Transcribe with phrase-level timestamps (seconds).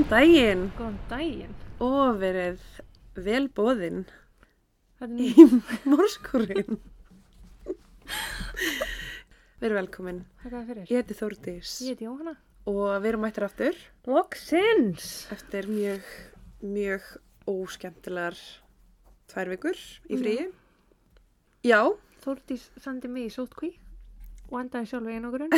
[0.00, 1.54] Góðan daginn Góðan daginn.
[1.84, 2.60] og verið
[3.20, 4.06] vel bóðinn
[4.96, 5.44] Þetta er í
[5.92, 6.78] morskurinn.
[9.60, 10.22] Verið velkomin.
[10.40, 10.86] hvað er það fyrir?
[10.88, 12.32] Ég heiti Þórdís Ég heiti Jóhanna.
[12.72, 13.76] og við erum mættir aftur
[14.08, 15.10] Loksins!
[15.36, 16.08] eftir mjög,
[16.64, 17.10] mjög
[17.52, 18.38] óskemmtilegar
[19.34, 20.46] tvær vikur í fríi.
[21.68, 21.82] Já,
[22.24, 23.74] Þórdís sendi mig í sótkví
[24.48, 25.52] og endaði sjálf í einogrun.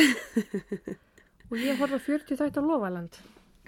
[1.47, 3.21] og ég horfði á 40 þætt á Lofaland.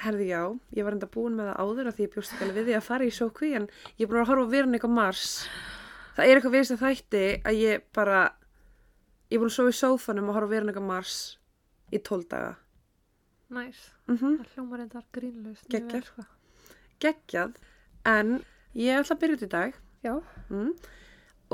[0.03, 0.41] Herði já,
[0.75, 2.75] ég var enda búin með það áður af því ég bjóst ekki alveg við því
[2.77, 5.27] að fara í sókví en ég er búin að horfa á Veronika Mars.
[6.15, 8.19] Það er eitthvað við þess að þætti að ég bara,
[9.29, 11.15] ég er búin að sofa í sófanum og horfa á Veronika Mars
[11.91, 12.55] í tól daga.
[13.55, 13.79] Næs.
[14.09, 15.69] Mm Það hljómar þetta grínlaust.
[15.69, 16.09] Geggjað.
[16.09, 16.25] Sko.
[16.99, 17.55] geggjað
[18.05, 19.79] en ég ætla að byrja út í dag
[20.49, 20.71] mm,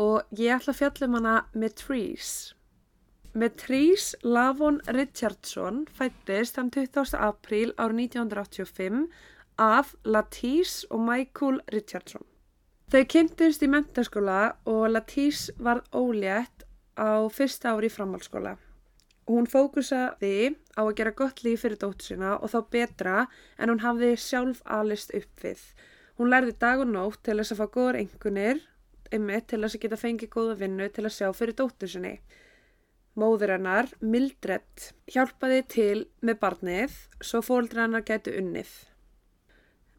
[0.02, 2.54] og ég ætla að fjalla um hana Metrís.
[3.34, 7.14] Metrís Lavon Richardson fættist þann 20.
[7.16, 9.06] apríl árið 1985
[9.56, 12.26] af Latís og Michael Richardson.
[12.92, 16.66] Þau kynntust í mentaskóla og Latís varð ólétt
[17.00, 18.58] á fyrsta ári í framhaldsskóla.
[19.32, 23.18] Hún fókusaði á að gera gott líf fyrir dóttur sína og þá betra
[23.56, 25.64] en hún hafði sjálf alist upp við.
[26.20, 28.60] Hún lærði dag og nótt til þess að fá góður engunir,
[29.08, 32.18] einmitt til þess að geta fengið góða vinnu til að sjá fyrir dóttur sinni.
[33.20, 38.70] Móður hennar, Mildred, hjálpaði til með barnið svo fóldra hennar gætu unnið.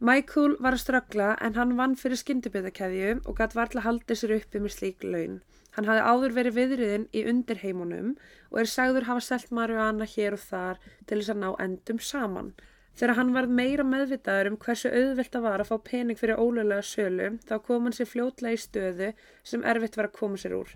[0.00, 4.62] Michael var að ströggla en hann vann fyrir skyndibjöðakeðju og gæti varla haldið sér uppi
[4.64, 5.36] með slík laun.
[5.76, 8.08] Hann hafði áður verið viðriðin í undirheimunum
[8.48, 12.50] og er sagður hafa selt marihuana hér og þar til þess að ná endum saman.
[12.96, 16.80] Þegar hann varð meira meðvitaður um hversu auðvelt að var að fá pening fyrir ólega
[16.80, 19.12] sölu þá kom hann sér fljótlega í stöðu
[19.52, 20.74] sem erfitt var að koma sér úr.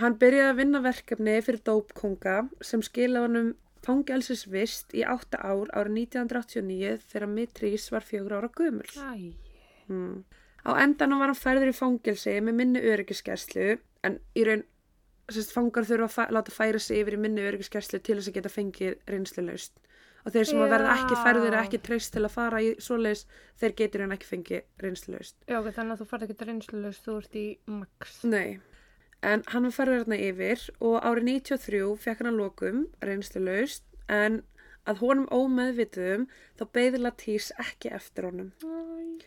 [0.00, 3.50] Hann byrjaði að vinna verkefni fyrir dópkonga sem skilaði honum
[3.84, 8.88] fangelsisvist í átta ár árið 1989 þegar Mitrís var fjögur ára gömul.
[8.96, 9.34] Æ.
[9.92, 10.24] Mm.
[10.64, 13.74] Á endanum var hann færður í fangelsi með minni öryggiskerslu
[14.08, 14.64] en í raun
[15.32, 18.52] sérst, fangar þurfa að láta færa sig yfir í minni öryggiskerslu til þess að geta
[18.52, 19.78] fengið reynslulegst.
[20.24, 21.20] Og þeir sem að verða ekki Já.
[21.20, 23.26] færður ekki treyst til að fara í svoleiðis,
[23.60, 25.36] þeir getur hann ekki fengið reynslulegst.
[25.44, 28.14] Já, ok, þannig að þú farið ekki reynslulaust, þú ert í max.
[28.24, 28.48] Nei,
[29.24, 34.42] en hann var færður hérna yfir og árið 93 fekk hann að lokum reynslulaust en
[34.84, 38.52] að honum ómeðvituðum þá beði Latís ekki eftir honum.
[38.60, 39.24] Æ.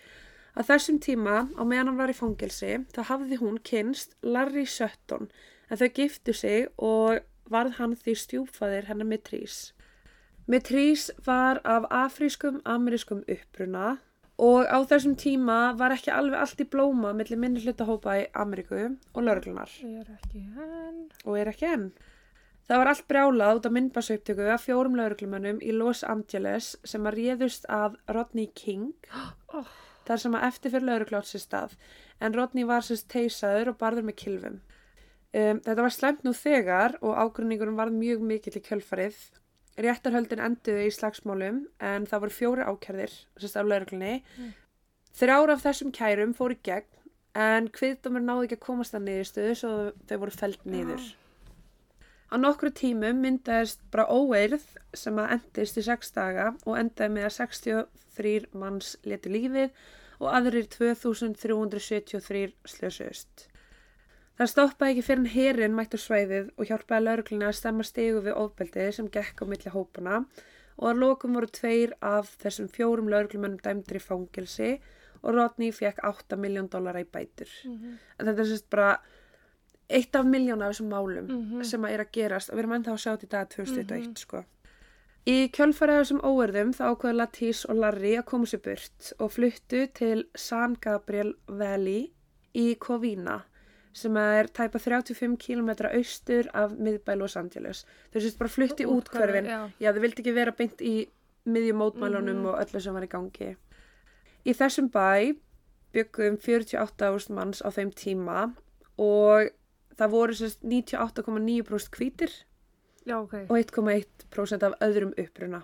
[0.58, 5.30] Á þessum tíma, á meðan hann var í fangelsi, þá hafði hún kynst Larry Sutton
[5.70, 7.22] en þau giftu sig og
[7.54, 9.72] varð hann því stjúpfaðir hennar Mitrís.
[10.50, 13.98] Mitrís var af afrískum amerískum uppruna
[14.38, 18.84] og á þessum tíma var ekki alveg allt í blóma millir minni hlutahópa í Ameríku
[18.86, 20.12] og lauruglunar er
[21.26, 21.90] og er ekki enn.
[22.68, 27.18] Það var allt brjálað út af myndbarsaupptöku af fjórum lauruglumönnum í Los Angeles sem að
[27.22, 28.94] réðust að Rodney King
[29.56, 29.70] Oh.
[30.06, 31.78] þar sem að eftir fyrir lauruglátt sér stað
[32.20, 34.60] en Rodney var sérst teisaður og barður með kilvum.
[35.38, 39.18] Um, þetta var slemt nú þegar og ágrunningurum var mjög mikill í kjölfarið.
[39.78, 44.24] Réttarhöldin enduðu í slagsmálum en það voru fjóri ákærðir sérst af lauruglunni.
[44.38, 44.56] Mm.
[45.18, 46.90] Þrjár af þessum kærum fóru gegn
[47.38, 49.72] en kviðdómur náðu ekki að komast að niðurstöðu svo
[50.10, 51.04] þau voru feld niður.
[52.28, 54.66] Á nokkru tímum myndaðist bara óeirð
[54.98, 59.70] sem að endist í sex daga og endaði með að 63 manns leti lífið
[60.18, 63.48] og aðrir 2373 slösuðust.
[64.38, 68.36] Það stoppaði ekki fyrir en herin mættu svæðið og hjálpaði laurugluna að stemma stegu við
[68.38, 70.20] ofbeldið sem gekk á milli hópuna
[70.78, 74.76] og að lokum voru tveir af þessum fjórum lauruglumennum dæmdir í fangilsi
[75.24, 77.50] og Rodney fekk 8 miljón dólara í bætur.
[77.66, 77.96] Mhm.
[78.20, 78.92] En þetta er sérst bara
[79.90, 81.64] eitt af miljón af þessum málum Mhm.
[81.66, 84.08] sem að er að gerast og við erum ennþá að sjá þetta í dag 2021
[84.08, 84.16] Mhm.
[84.18, 84.46] sko.
[85.26, 89.32] Í kjölfarið af þessum óerðum þá ákveðu Latís og Larry að koma sér burt og
[89.32, 92.12] fluttu til San Gabriel Valley
[92.54, 93.42] í Covina
[93.98, 97.84] sem er tæpa 35 km austur af miðbæ Los Angeles.
[98.14, 99.46] Þau sést bara flutti útkverfin.
[99.50, 99.60] Já.
[99.82, 101.08] Já, þau vildi ekki vera beint í
[101.48, 102.46] miðjum mótmælunum Mhm.
[102.52, 103.56] og öllu sem var í gangi.
[104.46, 105.36] Í þessum bæ
[105.94, 108.54] byggum 48.000 manns á þeim tíma
[109.00, 109.50] og
[109.98, 112.32] það voru sérst 98,9% hvítir
[113.08, 113.34] Já, ok.
[113.50, 115.64] og 1,1% af öðrum uppruna.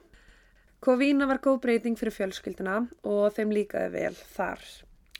[0.82, 4.60] Kovína var góð breyting fyrir fjölskylduna og þeim líkaði vel þar.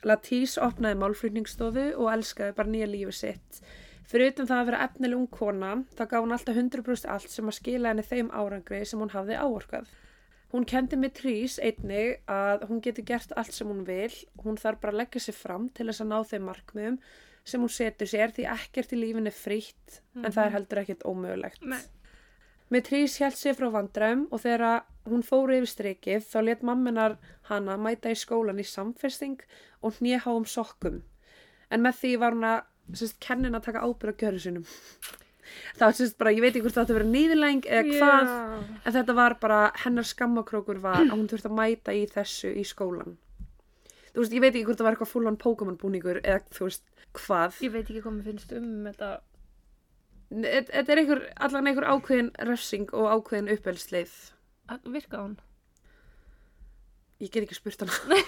[0.04, 3.60] Latís opnaði málflutningsstofu og elskaði bara nýja lífi sitt.
[4.04, 7.48] Fyrir utan það að vera efnileg ung kona, þá gaf hún alltaf 100% allt sem
[7.48, 9.88] að skila henni þeim árangri sem hún hafði áorkað.
[10.52, 14.12] Hún kendi með trís einnig að hún getur gert allt sem hún vil,
[14.44, 17.00] hún þarf bara að leggja sér fram til þess að ná þeim markmiðum
[17.44, 21.08] sem hún setur sér því ekkert í lífinu er frítt en það er heldur ekkert
[21.08, 21.64] ómögulegt.
[21.64, 21.80] Nei.
[22.74, 27.12] Með trís held sér frá vandræðum og þegar hún fór yfir strikið þá let mamminar
[27.46, 29.44] hana mæta í skólan í samfesting
[29.84, 30.96] og hnéháum sokkum.
[31.70, 32.64] En með því var hún að,
[32.98, 34.64] sérst, kennin að taka ábyrð á gjörðu sinum.
[35.76, 38.32] Það var sérst bara, ég veit ekki hvort það átti að vera nýðilæng eða hvað,
[38.74, 42.64] en þetta var bara, hennar skammakrókur var að hún þurfti að mæta í þessu í
[42.66, 43.14] skólan.
[44.14, 46.84] Þú veist, ég veit ekki hvort það var eitthvað fullan Pokémon búningur eða þú veist,
[47.20, 47.60] hvað.
[47.68, 49.12] Ég veit ekki hvað mér finnst um þetta.
[50.30, 54.14] Þetta er einhver, allan einhver ákveðin refsing og ákveðin uppelsleið.
[54.88, 55.36] Virka hún?
[57.22, 58.22] Ég get ekki spurt hana.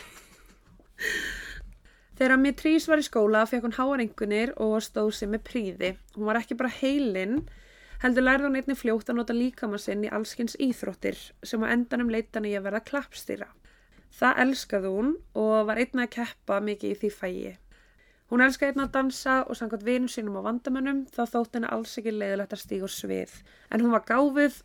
[2.16, 5.90] Þegar Mitrís var í skóla fekk hún háarengunir og stóð sig með príði.
[6.14, 7.42] Hún var ekki bara heilinn,
[8.00, 12.12] heldur lærði hún einnig fljótt að nota líkama sinn í allskins íþróttir sem á endanum
[12.12, 13.50] leitan í að verða klappstýra.
[14.16, 17.52] Það elskaði hún og var einnig að keppa mikið í því fægi.
[18.32, 21.92] Hún elskaði einnig að dansa og samkvæmt vinum sínum á vandamönnum þá þótt henni alls
[22.00, 23.34] ekki leiðilegt að stíga úr svið.
[23.70, 24.56] En hún var gáfið,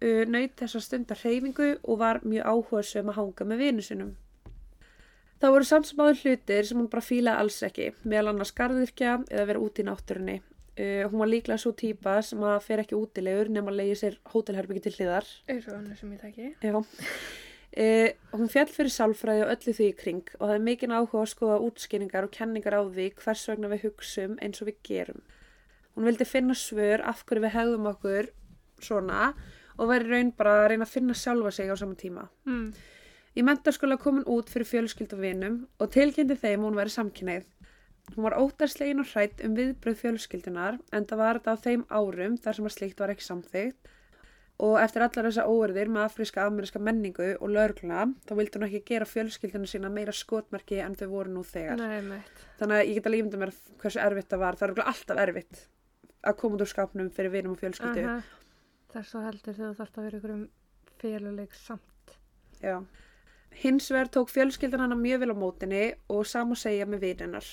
[0.00, 4.14] uh, naut þess að stunda hreyfingu og var mjög áhugaðsum að hanga með vinum sínum.
[5.36, 9.18] Það voru samt sem áður hlutir sem hún bara fílaði alls ekki, meðal annars garðirkja
[9.28, 10.38] eða vera út í náttúrunni.
[10.76, 14.16] Uh, hún var líklega svo típa sem að fer ekki útilegur nema að leiði sér
[14.32, 15.28] hótelherbyggi til hliðar.
[15.52, 16.48] Eins og önnur sem ég þekki.
[16.64, 16.80] Já.
[17.76, 21.24] Uh, hún fjall fyrir sálfræði og öllu því í kring og það er mikinn áhuga
[21.24, 25.22] að skoða útskýringar og kenningar á því hvers vegna við hugsum eins og við gerum.
[25.96, 28.30] Hún vildi finna svör af hverju við hegðum okkur
[28.80, 29.32] svona
[29.76, 32.28] og væri raun bara að reyna að finna sjálfa sig á saman tíma.
[32.48, 32.70] Mm.
[33.36, 37.44] Í mentarskóla kom hún út fyrir fjölskyldavinum og tilkynnti þeim hún væri samkynneið.
[38.14, 42.38] Hún var óttarslegin og hrætt um viðbröð fjölskyldunar en það var þetta á þeim árum
[42.40, 43.90] þar sem að slíkt var ekki samþygt
[44.56, 48.82] og eftir allar þessa óverðir með afríska ameríska menningu og lögluna þá vildi hún ekki
[48.88, 51.82] gera fjölskylduna sína meira skotmarki en þau voru nú þegar.
[51.82, 52.22] Nei.
[52.60, 54.56] Þannig að ég get að lífnda mér hversu erfitt það var.
[54.60, 55.60] Það er alltaf erfitt
[56.26, 58.06] að koma út úr skapnum fyrir vinum og fjölskyldu.
[58.06, 58.46] Aha.
[58.92, 60.46] Það er svo heldur þegar þú þarfst að vera ykkur um
[61.02, 62.16] féluleik samt.
[62.62, 62.78] Já.
[63.56, 67.50] Hins vegar tók fjölskyldan hana mjög vel á mótinni og sam að segja með vininnar.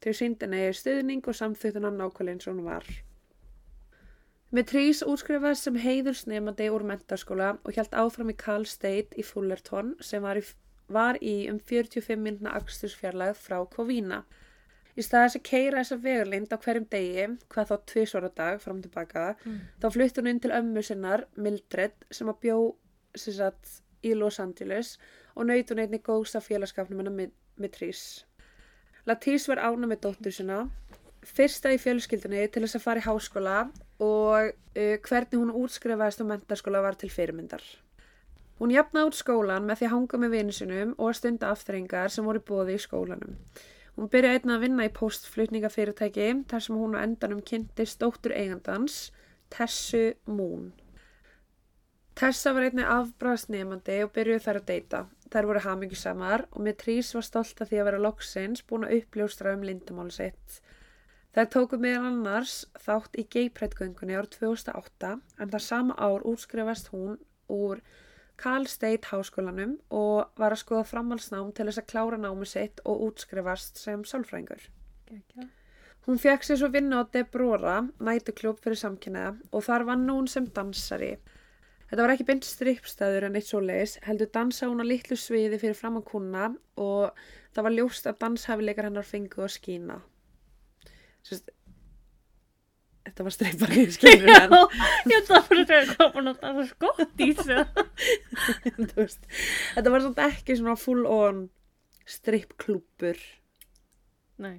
[0.00, 2.86] Þau síndi henni stuðning og samþýttu hann eins og hún var.
[4.50, 9.92] Með trís útskrifaðist sem heiðursnefandi úr mentaskóla og hjælt áfram í Cal State í Fullerton
[10.02, 10.42] sem var í,
[10.90, 14.24] var í um 45 minna akstursfjarlæð frá Kovína.
[14.98, 18.80] Í stað þess að keira þessa vegarlind á hverjum degi, hvað þá tvisvara dag fram
[18.82, 19.60] tilbaka, Mm.
[19.80, 22.74] þá flutti hún inn til ömmu sinnar, Mildred, sem að bjó
[23.14, 24.98] sem sagt, í Los Angeles
[25.36, 27.30] og naut hún einnig góðs af félagskapnum hennar með,
[27.60, 28.24] með Trís.
[29.06, 30.70] Latís var ána með dóttur sinna,
[31.26, 33.56] fyrsta í fjölskyldunni til þess að fara í háskóla
[34.00, 37.64] og uh, hvernig hún útskrifaðist á mentaskóla var til fyrirmyndar.
[38.60, 42.26] Hún jafnaði út skólan með því að hanga með vinu sinum og stunda afþrengar sem
[42.28, 43.38] voru bóði í skólanum.
[43.96, 49.10] Hún byrjaði einnig að vinna í postflutningafyrirtæki þar sem hún á endanum kynntist dóttur eigandans,
[49.50, 50.70] Tessu Moon.
[52.20, 55.00] Tessa var einnig afbræðsnefandi og byrjuði þær að deyta.
[55.32, 58.96] Þær voru hamingjusamar og með trís var stolt að því að vera loksins búin að
[58.98, 60.60] uppljóstra um lindamáli sitt.
[61.30, 67.20] Þær tóku meðal annars þátt í geiprætgöngunni ár 2008 en það sama ár útskrifast hún
[67.46, 67.82] úr
[68.40, 73.06] Cal State háskólanum og var að skoða framhalsnám til þess að klára námi sitt og
[73.06, 74.66] útskrifast sem sálfrængur.
[76.08, 80.50] Hún fekk sér svo vinna á Debrora, nætukljóp fyrir samkynniða og þar vann hún sem
[80.50, 81.12] dansari.
[81.90, 85.58] Þetta var ekki beint strippstæður en eitt svo leis, heldur dansa hún á litlu sviði
[85.62, 87.14] fyrir fram á kuna og
[87.54, 89.98] það var ljóst að danshafileikar hennar fengu að skína.
[91.26, 91.50] Sérst,
[93.06, 94.56] þetta var strippari, skilur henn.
[95.10, 99.20] Ég þarf bara að segja hvað búin að það er skott í þessu.
[99.76, 101.46] Þetta var svona ekki svona full on
[102.10, 103.20] strippklúpur.
[104.40, 104.58] Nei.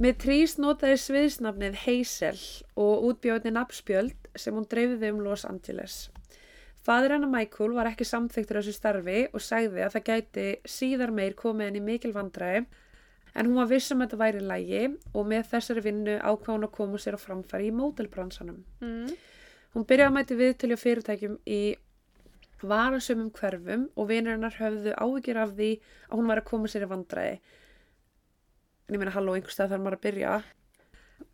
[0.00, 2.38] Með trís notaði sviðsnafnið Hazel
[2.80, 6.06] og útbjóðinni nafnspjöld sem hún dreifði um Los Angeles.
[6.80, 11.12] Fadur hennar Michael var ekki samþyktur á þessu starfi og sagði að það gæti síðar
[11.12, 12.62] meir komið henni mikil vandræði
[13.34, 14.82] en hún var viss um að þetta væri lægi
[15.14, 18.64] og með þessari vinnu ákvað hún að koma sér á framfæri í mótelbransanum.
[18.82, 19.14] Mm.
[19.74, 21.62] Hún byrjaði að mæti viðtölu fyrirtækjum í
[22.60, 25.70] varasumum hverfum og vinur hennar höfðu áhyggjur af því
[26.08, 27.36] að hún var að koma sér í vandræði.
[28.88, 30.34] En ég meina, halló, einhvers stað þarf maður að byrja.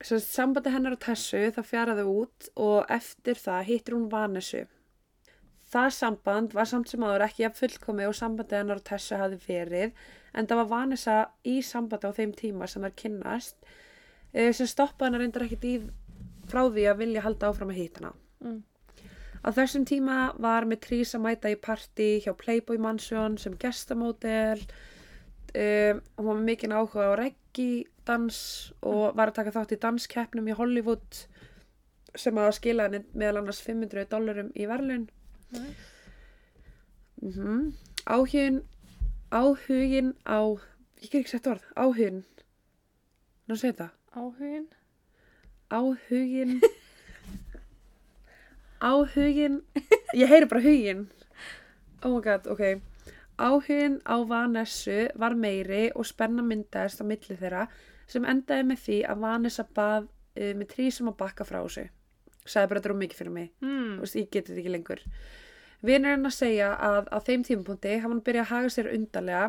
[0.05, 4.67] Svo sambandi hennar og Tessu það fjaraði út og eftir það hittir hún Vanessu.
[5.73, 9.39] Það samband var samt sem áður ekki jafn fullkomi og sambandi hennar og Tessu hafi
[9.49, 9.97] verið
[10.37, 11.17] en það var Vanessa
[11.49, 13.57] í sambandi á þeim tíma sem þær kynnast
[14.33, 15.75] eh, sem stoppaði hennar reyndar ekkert í
[16.47, 18.13] frá því að vilja halda áfram að hitta hana.
[18.45, 18.61] Mm.
[19.47, 24.63] Á þessum tíma var með trís að mæta í partí hjá Playboy Mansion sem gestamódel.
[25.57, 28.39] Um, hún var mikinn áhuga á reggi dans
[28.87, 31.27] og var að taka þátt í danskeppnum í Hollywood.
[32.17, 35.03] sem að skila henni meðal annars 500 dólarum í verðlun
[35.53, 35.75] Mm
[38.07, 38.63] áhugin
[39.31, 40.39] áhugin á
[41.03, 42.23] ég get ekki sett orð, áhugin
[43.47, 44.67] ná segja þetta Áhugin.
[45.69, 46.61] áhugin
[48.91, 49.59] áhugin
[50.15, 51.09] ég heyri bara hugin
[52.03, 52.81] oh my god, ok.
[53.37, 57.67] Áhugin á Vanessu var meiri og spenna myndaðist á milli þeirra
[58.07, 61.89] sem endaði með því að Vanessa bað uh, með trísum að bakka frá þessu
[62.47, 63.99] sagði bara þetta er of mikið fyrir mig Mm.
[64.03, 65.03] Veist, ég geti þetta ekki lengur
[65.87, 69.49] vinur henn að segja að á þeim tímapunkti hafa hann byrjað að haga sér undarlega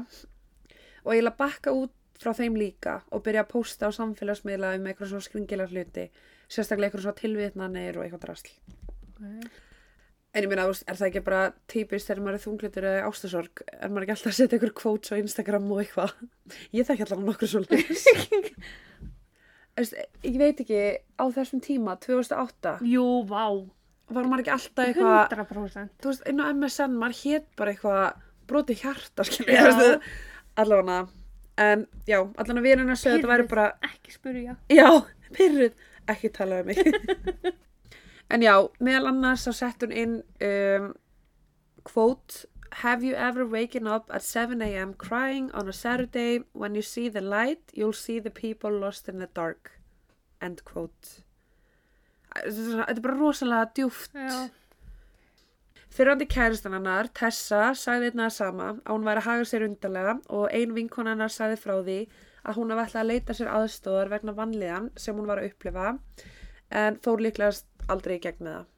[1.06, 5.12] og eiginlega bakka út frá þeim líka og byrja að pósta á samfélagsmiðla um eitthvað
[5.13, 6.08] svona skringilega hluti
[6.50, 8.51] sérstaklega eitthvað svona tilvitnanir og eitthvað drasl
[9.18, 9.50] Okay.
[10.38, 13.89] en ég veist, er það ekki bara típist þegar maður er þunglutur eða ástasorg er
[13.89, 16.12] maður ekki alltaf að setja eitthvað quotes á Instagram og eitthvað
[16.77, 18.06] ég þekki alltaf nokkur svo leis
[19.78, 20.80] ég veit ekki
[21.22, 23.44] á þessum tíma, 2008 Jú, vá.
[24.10, 25.92] var maður ekki alltaf eitthvað 100%.
[26.02, 30.00] þú veist, inn á MSN, maður hétt bara eitthvað broti hjarta, skilja
[30.58, 31.02] allavega,
[31.62, 34.56] en já, allavega vinuna sögðu þetta væri bara, Ekki spyrja.
[34.72, 34.88] já,
[35.36, 35.74] pyrruð
[36.08, 36.80] ekki tala um mig
[38.34, 40.16] en já, meðal annars þá sett hún inn
[40.48, 40.88] um,
[41.88, 44.94] quote Have you ever waken up at 7 a.m.
[44.94, 49.20] crying on a Saturday when you see the light, you'll see the people lost in
[49.20, 49.80] the dark
[50.42, 51.24] end quote
[52.38, 54.50] Þetta er bara rosalega djúft Já.
[55.98, 60.14] Fyrrandi kæristan hennar, Tessa, sagði einna það sama að hún væri að haga sér undarlega
[60.36, 61.96] og ein vinkona hennar sagði frá því
[62.44, 65.96] að hún hafði ætlað að leita sér aðstóðar vegna vanlíðan sem hún var að upplifa
[66.84, 68.70] en fór líklegast aldrei í gegn með það.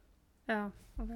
[0.54, 0.62] Já,
[1.04, 1.12] ok.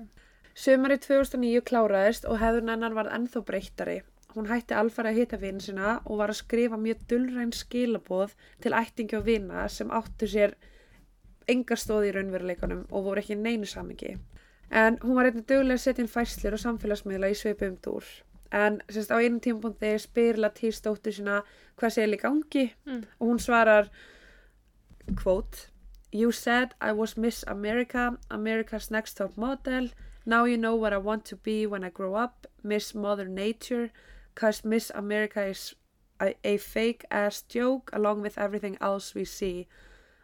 [0.53, 4.01] Sumari 2009 kláraðist og hefðun hennar varð ennþá breyttari.
[4.33, 8.73] Hún hætti alfæri að hitta vinn sína og var að skrifa mjög dullræn skilaboð til
[8.77, 10.55] ættingi og vina sem áttu sér
[11.49, 14.15] enga stóð í raunveruleikunum og voru ekki neinu samingi.
[14.71, 18.05] En hún var einnig duglega að setja inn fæslur og samfélagsmiðla í svipum dúr.
[18.53, 21.41] En sérst á einu tímapunkti spyr Latís dóttur sína
[21.77, 23.03] hvað sé í gangi Mm.
[23.19, 23.89] og hún svarar
[25.15, 25.69] quote
[26.11, 29.89] You said I was Miss America, America's next top model
[30.25, 33.91] Now you know what I want to be when I grow up, Miss Mother Nature,
[34.35, 35.75] cause Miss America is
[36.19, 39.67] a, a fake ass joke along with everything else we see.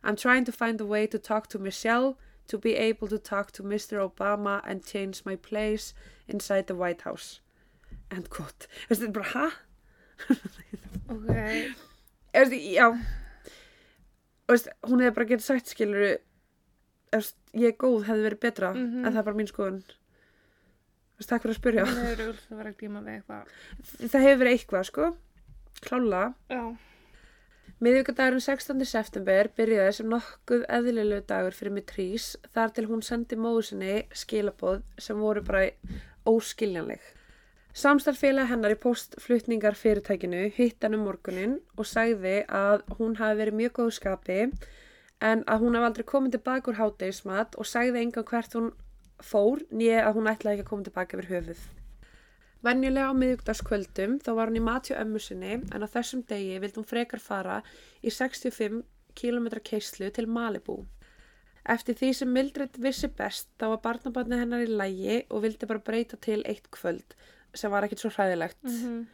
[0.04, 3.52] I'm trying to find a way to talk to Michelle, to be able to talk
[3.52, 4.10] to Mr.
[4.10, 5.94] Obama and change my place
[6.28, 7.42] inside the White House.
[8.10, 8.68] End quote.
[8.90, 9.52] Þetta er bara, hæ?
[11.10, 11.30] Ok.
[12.34, 12.88] Þú veist, já
[14.50, 16.10] Þú veist, hún hefði bara getið sagt skiluru
[17.18, 19.06] veist, ég er góð hefði verið betra Mhm.
[19.06, 21.86] en það er bara mín skoðun Þú veist, takk fyrir að spyrja
[24.10, 25.06] það hefur verið eitthvað sko
[25.82, 26.64] klála Já.
[27.80, 28.86] miðvikudagurinn 16.
[28.86, 34.82] september byrjaði sem nokkuð eðlilegu dagur fyrir Mitrís þar til hún sendi móðu sinni skilaboð
[35.00, 35.70] sem voru bara
[36.28, 37.00] óskiljanleg
[37.80, 43.60] Samstarfélag hennar í postflutningar fyrirtækinu hitt hann um morgunin og sagði að hún hafi verið
[43.62, 44.40] mjög góðu skapi
[45.22, 48.70] en að hún hafi aldrei komið tilbaka úr hátegismat og sagði engan hvert hún
[49.20, 51.66] fór nýja að hún ætlaði ekki að koma tilbaka yfir höfuð.
[52.64, 56.80] Venjulega á miðugdagskvöldum þá var hún í matju ömmu sinni en á þessum degi vildi
[56.80, 57.60] hún frekar fara
[58.04, 58.82] í 65
[59.16, 60.82] km keislu til Malibu.
[61.70, 65.84] Eftir því sem Mildred vissi best þá var barnabarni hennar í lægi og vildi bara
[65.84, 67.16] breyta til eitt kvöld
[67.56, 68.60] sem var ekkit svo hræðilegt.
[68.64, 69.06] Mm -hmm.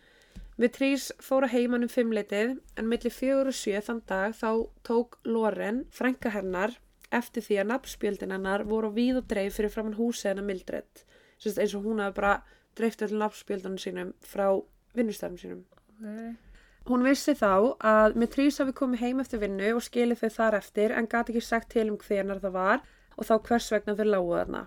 [0.61, 4.49] Mitrís fór að heiman um fimmleitið en milli fjögur og sjö þann dag þá
[4.87, 6.77] tók Loren, frænka hennar,
[7.11, 11.03] eftir því að nafnspjöldin hennar voru á víð og dreif fyrir framann húsið hennar Mildred.
[11.35, 12.37] Sérst eins og hún hafi bara
[12.79, 14.47] dreift öll nafnspjöldunum sínum frá
[14.95, 15.61] vinnustæðum sínum.
[15.99, 16.39] Ok.
[16.85, 20.91] Hún vissi þá að Mitrís hafi komið heim eftir vinnu og skilið þau þar eftir
[20.95, 22.83] en gati ekki sagt til um hvenar það var
[23.17, 24.61] og þá hvers vegna þau lágu þarna.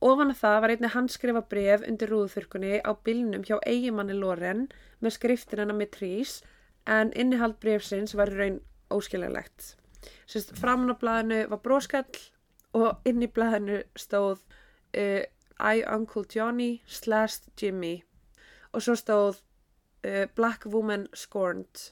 [0.00, 4.62] Ofan að það var einnig handskrifa bref undir rúðuþurkunni á bylnum hjá eigimanni Loren
[5.04, 6.38] með skriftin hennar Mitrís
[6.88, 9.74] en innihald brefsins var raun óskiljanlegt.
[10.24, 12.16] Sérst, framan á blaðinu var bróskall
[12.72, 14.40] og inn í blaðinu stóð
[14.96, 15.22] uh,
[15.60, 18.00] I Uncle Johnny slash Jimmy
[18.72, 19.42] og svo stóð
[20.06, 21.90] uh, Black Woman Scorned.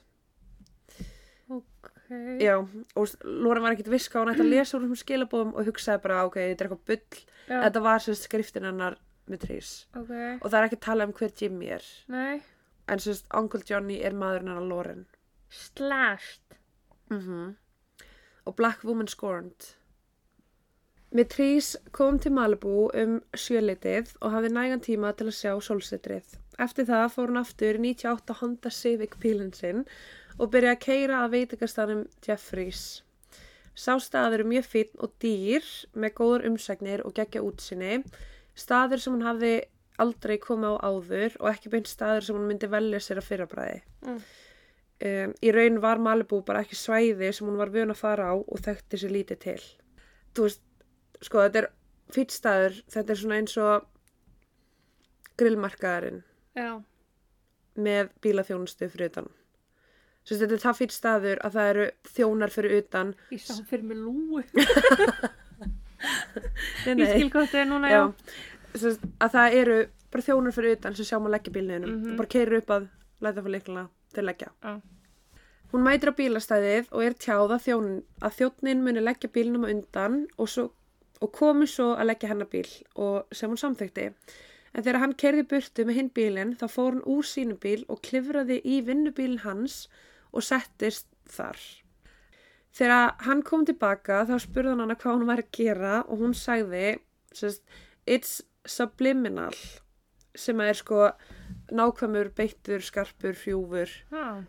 [2.09, 2.41] Ok.
[2.41, 2.55] Já,
[2.97, 6.03] og Loren var ekkit viss hvað hún ætti að lesa úr þessum skilabóðum og hugsaði
[6.07, 7.25] bara, ok, þetta er eitthvað bull.
[7.49, 7.59] Já.
[7.67, 8.97] Þetta var sérst skriftin hennar
[9.29, 9.73] Mitrís.
[9.93, 10.13] Ok.
[10.41, 11.89] Og það er ekki að tala um hver Jimmy er.
[12.09, 12.41] Nei.
[12.89, 15.07] En sérst, Uncle Johnny er maðurinn hennar Loren.
[15.53, 16.57] Slashed.
[17.13, 17.57] Mm
[18.49, 19.75] Og Black Woman Scorned.
[21.13, 26.39] Mitrís kom til Malibu um sjöleitið og hafði nægan tíma til að sjá sólsetrið.
[26.61, 29.85] Eftir það fór hún aftur í 98 Honda Civic bílinn sinn
[30.39, 32.83] og byrjaði að keira að veitingastanum Jeffries.
[33.79, 38.01] Sá staður er mjög fínn og dýr með góður umsagnir og geggja útsinni.
[38.59, 39.53] Staður sem hún hafði
[40.03, 43.81] aldrei komið á áður og ekki beint staður sem hún myndi velja sér að fyrrabræði.
[44.07, 44.19] Mm.
[44.99, 48.35] Um, í raun var Malibu bara ekki svæði sem hún var vön að fara á
[48.35, 49.61] og þekkti sér lítið til.
[50.35, 50.65] Þú veist,
[51.23, 51.71] sko þetta er
[52.15, 53.87] fýtt staður, þetta er svona eins og
[55.39, 56.25] grillmarkaðarinn
[56.59, 56.83] Já.
[57.79, 59.31] með bílaþjónustu fyrir utan.
[60.29, 63.15] Svo þetta er það fýtt staður að það eru þjónar fyrir utan.
[63.33, 64.43] Ég sá fyrir mig lúu.
[66.87, 68.03] Nei, Ég skil hvað þetta er núna, já.
[68.03, 68.13] já.
[68.79, 68.93] Svo
[69.25, 69.79] að það eru
[70.13, 72.11] bara þjónar fyrir utan sem sjá maður leggja bílniðinum Mhm.
[72.13, 72.87] og bara keirir upp að
[73.25, 74.51] læta fyrir leikluna til leggja.
[74.63, 74.75] Já.
[75.73, 77.89] Hún mætir á bílastæðið og er tjáð að, þjón,
[78.23, 80.71] að þjónnin muni leggja bílnum undan og, svo,
[81.21, 84.07] og komi svo að leggja hennar bíl og sem hún samþykti.
[84.75, 88.01] En þegar hann kerði burtu með hinn bílinn þá fór hún úr sínu bíl og
[88.03, 89.89] klifraði í vinnubílinn hans
[90.33, 91.59] og settist þar.
[92.79, 96.99] Þegar hann kom tilbaka þá spurði hann hvað hún væri að gera og hún sagði
[98.09, 99.55] it's subliminal
[100.39, 101.09] sem er sko
[101.75, 104.45] nákvæmur, beittur, skarpur, hrjúfur Já,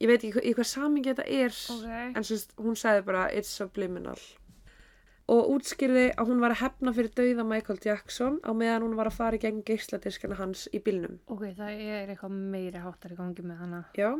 [0.00, 1.88] ég veit ekki í hvað samingi þetta er ok.
[2.16, 4.18] en sérst, hún sagði bara it's subliminal
[5.30, 9.10] og útskýrði að hún var að hefna fyrir dauða Michael Jackson á meðan hún var
[9.10, 13.18] að fara í gegn geisladiskana hans í bílnum Ok, það er eitthvað meiri háttar í
[13.20, 13.84] gangi með hana.
[13.94, 14.10] já,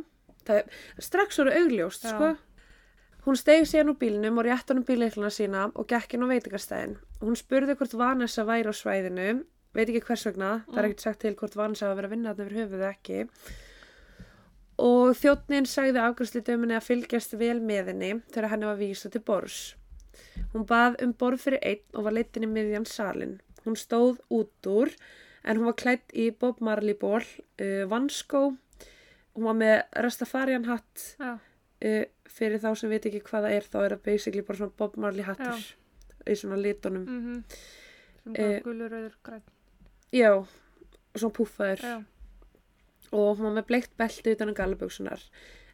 [0.45, 0.63] það
[0.99, 2.15] strax voru augljóst Já.
[2.15, 2.31] sko
[3.21, 6.31] Hún steig síðan úr bílnum og rétt hann um bíleikluna sína og gekk inn á
[6.31, 6.95] veitingastæðin.
[7.21, 9.43] Hún spurði hvort Vanessa væri á svæðinu,
[9.77, 10.89] veit ekki hvers vegna, það er Mm.
[10.89, 13.19] ekkert sagt til hvort Vanessa hafa verið að vinna þarna yfir höfuðu ekki.
[14.81, 19.75] Og þjóttnin sagði afgræslitöminni að fylgjast vel með henni þegar henni var vísa til bors.
[20.55, 23.37] Hún bað um borð fyrir einn og var leitin í miðjan salin.
[23.65, 24.89] Hún stóð út úr
[25.45, 28.57] en hún var klætt í Bob Marley ból, uh, vanskó,
[29.35, 33.69] hún var með Rastafarian hatt Já, uh, fyrir þá sem veit ekki hvað það er
[33.71, 35.65] þá er það basically bara svona Bob Marley hattur
[36.27, 37.05] í svona litunum.
[37.07, 37.43] Mhm.
[38.23, 39.41] Sem Eh, bara gulur, rauður, græn.
[40.13, 40.45] já,
[41.15, 41.81] svona púffaður.
[41.81, 42.03] Já,
[43.11, 45.19] og hún var með bleikt belti utan um gallaböksunar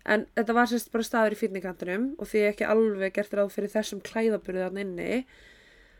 [0.06, 3.70] en þetta var sérst bara staður í fýtningantunum og því ekki alveg gert ráð fyrir
[3.74, 5.26] þessum klæðaburði þarna inni.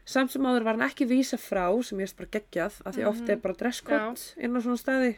[0.08, 3.04] Samt sem áður var hann ekki vísa frá sem ég erst bara geggjað af því
[3.04, 3.08] Mhm.
[3.10, 5.18] oft er bara dresskott inn á svona staði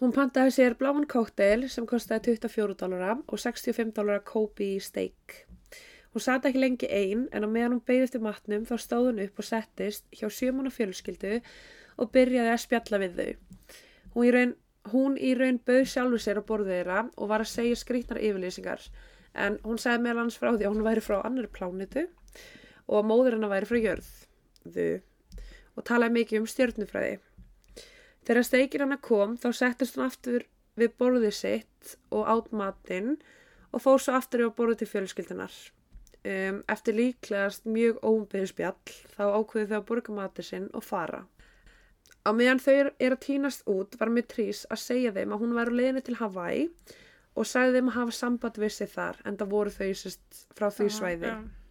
[0.00, 5.42] hún pantaði sér bláan kóktel sem kostaði 24 dólara og 65 dólara Kobe steak
[6.12, 9.20] Hún sat ekki lengi ein en á meðan hún beigði eftir matnum þá stóð hún
[9.24, 11.38] upp og settist hjá sjömanna fjölskyldu
[11.96, 13.30] og byrjaði að spjalla við þau.
[14.12, 14.52] Hún í raun,
[14.92, 18.84] hún í raun bauð sjálfur sér á borðið þeirra og var að segja skrýtnar yfirlýsingar
[19.46, 23.08] en hún sagði meðal hans frá því að hún væri frá annar plánitu og að
[23.08, 24.88] móður hennar væri frá jörðu
[25.72, 27.16] og talaði mikið um stjörnufræði.
[28.22, 30.46] Þegar steikir hennar kom þá settist hún aftur
[30.78, 33.16] við borðið sitt og átt matinn
[33.72, 35.54] og fór svo aftur á borðið til fjölskyldunar.
[36.22, 41.24] Um, eftir líklegast mjög óumbyggðu spjall þá ákveðu þau að borga matur sinn og fara.
[42.22, 45.72] Á meðan þau er að týnast út var Mitrís að segja þeim að hún var
[45.72, 46.68] á leiðinni til Hawaii
[47.34, 50.68] og sagði þeim að hafa samband við sig þar en það voru þau sérst frá
[50.70, 51.32] því svæði.
[51.32, 51.61] Já.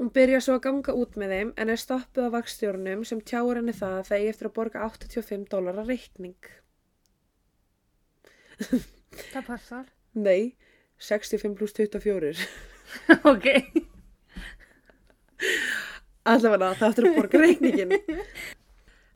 [0.00, 3.58] Hún byrja svo að ganga út með þeim en er stoppuð á vakstjórnum sem tjáur
[3.60, 6.50] henni það að það eigi eftir að borga 85 dólar reikning.
[9.32, 9.84] Það passar.
[10.16, 10.54] Nei,
[11.04, 12.32] 65 pluss 24.
[13.32, 13.46] ok.
[16.30, 17.94] Allavega það eftir að borga reikningin.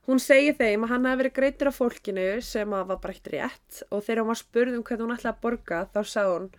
[0.05, 3.31] Hún segir þeim að hann hafi verið greitur af fólkinu sem að var bara eitt
[3.33, 6.51] rétt og þegar hún var spurð um hvernig hún ætlaði að borga þá sagði hún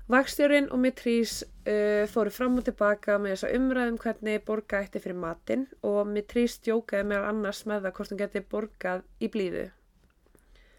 [0.08, 5.17] Vakstjórin og Mitrís uh, fóru fram og tilbaka með þessa umræðum hvernig borga ætti fyrir
[5.19, 9.65] matinn og Mitrís djókaði meðal annars með það hvort hún geti borgað í blíðu.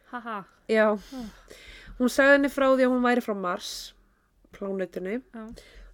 [0.09, 0.39] Haha.
[0.73, 0.87] Já,
[1.99, 3.73] hún sagði henni frá því að hún væri frá Mars,
[4.57, 5.45] plánutunni, Já.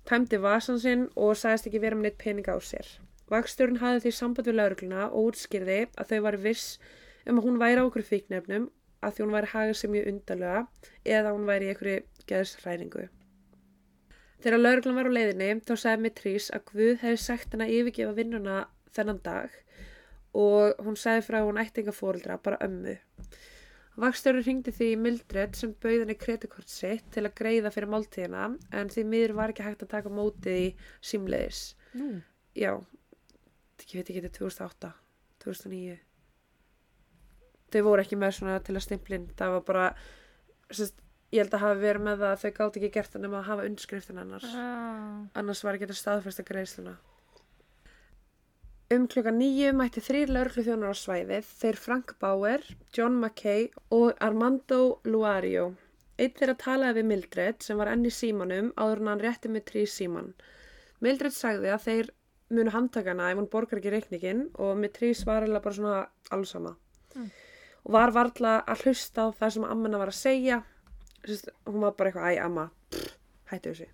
[0.06, 2.86] tæmdi vasan sinn og sagðist ekki vera með neitt pening á sér.
[3.34, 6.78] Vakstjórn hafði því samband við laurugluna og útskýrði að þau var viss
[7.26, 8.70] um að hún væri á okkur fíknefnum
[9.04, 10.62] að því hún væri hagað sem mjög undarlega
[11.16, 13.08] eða hún væri í einhverju geðsræningu.
[14.44, 18.16] Þegar lauruglan var á leiðinni þá sagði Mitrís að Guð hefði sagt henni að yfirgefa
[18.18, 18.56] vinnuna
[18.96, 19.58] þennan dag
[20.34, 22.96] og hún sagði frá hún ætti enga fóreldra, bara ömmu.
[24.02, 28.90] Vakstjórun hringdi því Mildred sem bauð henni kreditkort sitt til að greiða fyrir máltíðina en
[28.90, 30.66] því miður var ekki hægt að taka mótið í
[31.12, 31.60] símleiðis.
[31.94, 32.08] Nú.
[32.58, 34.90] Já, ég veit ekki, þetta er 2008,
[35.46, 36.00] 2009.
[37.74, 39.86] Þau voru ekki með svona til að stimplinn, það var bara,
[40.70, 41.00] sérst,
[41.34, 43.66] ég held að hafa verið með það að þau gátt ekki gert nema að hafa
[43.66, 44.46] undskriftin annars.
[44.54, 45.24] Ah.
[45.40, 46.94] Annars var ekki þetta staðfesta greiðsluna.
[48.94, 55.00] Um klukka nýju mætti þrýr laurugluþjónar á svæðið, þeir Frank Bauer, John McKay og Armando
[55.08, 55.72] Luario.
[56.14, 59.64] Eitt þeirra talaði við Mildred sem var enn í símanum áður en hann rétti með
[59.72, 60.30] trí síman.
[61.02, 62.12] Mildred sagði að þeir
[62.54, 65.96] munu handtakana ef hún borgar ekki reikningin og með trí svarilega bara svona
[66.36, 66.76] alls sama.
[67.16, 67.32] Mm.
[67.84, 70.62] Og var varla að hlusta á það sem ammana var að segja.
[71.24, 73.14] Sist, hún var bara eitthvað, æ, amma, pff,
[73.52, 73.88] hættu þessu.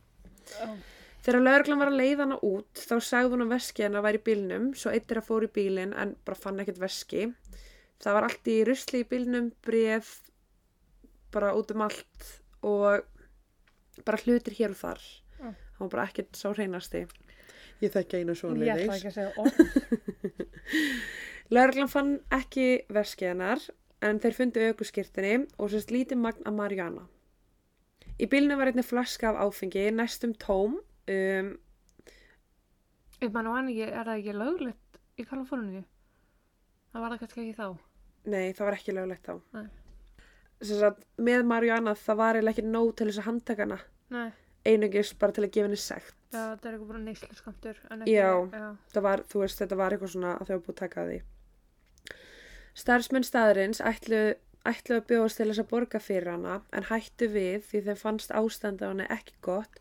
[0.64, 0.76] Oh.
[1.20, 4.24] Þegar lauruglan var að leiða hana út þá sagði hún að veski hennar væri í
[4.24, 7.26] bílnum svo eitt er að fór í bílinn en bara fann ekkert veski.
[8.00, 10.14] Það var allt í rusli í bílnum, bref,
[11.34, 12.30] bara út um allt
[12.64, 13.04] og
[14.06, 15.02] bara hlutir hér og þar.
[15.40, 15.58] Mm.
[15.58, 17.04] Það var bara ekkert sá hreinasti.
[17.80, 19.60] Ég þekki einu svo Ég ætla ekki að segja orð.
[21.54, 23.60] Lauruglan fann ekki veski hennar
[24.02, 27.06] en þeir fundu aukuskirtinni og sérst lítið magn af Mariana.
[28.20, 31.50] Í bílnum var einnig flaska af áfengi, næstum tóm, um,
[33.20, 35.82] Ég man nú hann ekki, er það ekki löglegt í Kaliforníu?
[36.90, 37.66] Það var það kannski ekki þá.
[38.32, 39.34] Nei, það var ekki löglegt þá.
[39.56, 39.66] Nei.
[40.70, 43.78] Sagt, með Mariana það var ekki nóg til þess að handtaka hana.
[44.12, 44.30] Nei,
[44.68, 46.16] Einungis bara til að gefa henni sekt.
[46.32, 47.78] já, það er eitthvað bara neyslu skamtur.
[48.08, 48.32] Já.
[48.52, 48.66] já.
[48.92, 51.08] Það var, þú veist, þetta var eitthvað svona að þau var búið að taka af
[51.10, 51.20] því.
[52.80, 54.20] Starfsmenn staðarins ætlu,
[54.68, 58.32] ætlu að bjóðast til þess að borga fyrir hana en hættu við því þeim fannst
[58.36, 59.80] ástandi á henni ekki gott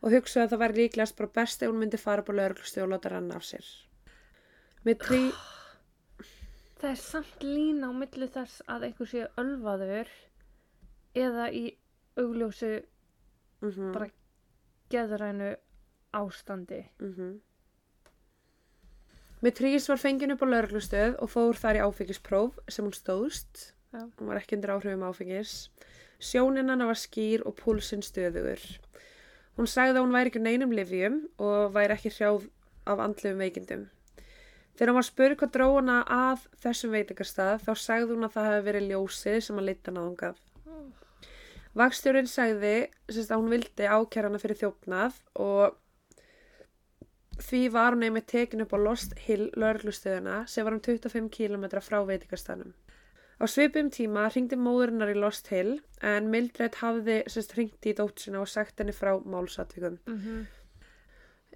[0.00, 2.90] og hugsaðu að það væri líklegast bara best ef hún myndi fara på lögreglusti og
[2.92, 3.66] láta rann af sér.
[4.84, 5.20] Með trí...
[6.80, 10.08] Það er samt lína á milli þess að einhver sé ölvaður
[11.20, 11.66] eða í
[12.16, 12.78] augljósu
[13.60, 14.08] Mm bara
[14.90, 15.50] geðrænu
[16.16, 16.80] ástandi.
[16.98, 17.40] Mm
[19.40, 23.70] Með trís var fengin upp á lauruglustöð og fór þar í áfengispróf sem hún stóðst.
[23.90, 24.04] Já.
[24.18, 25.54] Hún var ekki undir áhrifum áfengis.
[26.20, 28.60] Sjónin hana var skýr og púlsinn stöðugur.
[29.56, 32.46] Hún sagði að hún væri ekki neinum livjum og væri ekki hrjáð
[32.84, 33.88] af andlefum veikindum.
[34.76, 38.48] Þegar hún var spurð hvað dró hana að þessum veitingarstað þá sagði hún að það
[38.50, 40.38] hefði verið ljósið sem að leita náðungað.
[41.80, 42.74] Vakstjórinn sagði
[43.08, 45.76] að hún vildi ákæra hana fyrir þjófnað og
[47.40, 51.66] því var hún einmitt tekin upp á Lost Hill lögreglustöðuna sem var um 25 km
[51.80, 52.72] frá veitingastanum.
[53.40, 58.20] Á svipum tíma ringdi móðurinnar í Lost Hill en Mildred hafði sérst ringt í dótt
[58.20, 60.00] sína og sagt henni frá málsatvikum.
[60.06, 60.48] Mm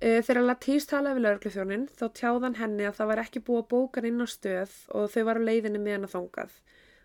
[0.02, 3.68] Uh, þegar Latís talaði við lögregluþjónin þá tjáðan henni að það var ekki búið að
[3.70, 6.56] bóka inn á stöð og þau var á leiðinni með hann að þangað.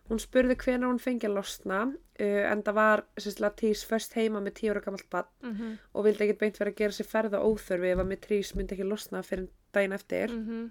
[0.09, 3.03] Hún spurði hvenær hún fengi að losna uh, en það var
[3.43, 5.77] Latís först heima með tíu ára gamalt bann -hmm.
[5.93, 8.87] og vildi ekkert beint vera að gera sér ferða óþörfi ef að Mitrís myndi ekki
[8.89, 10.31] losna fyrir daginn eftir.
[10.31, 10.69] Mm -hmm.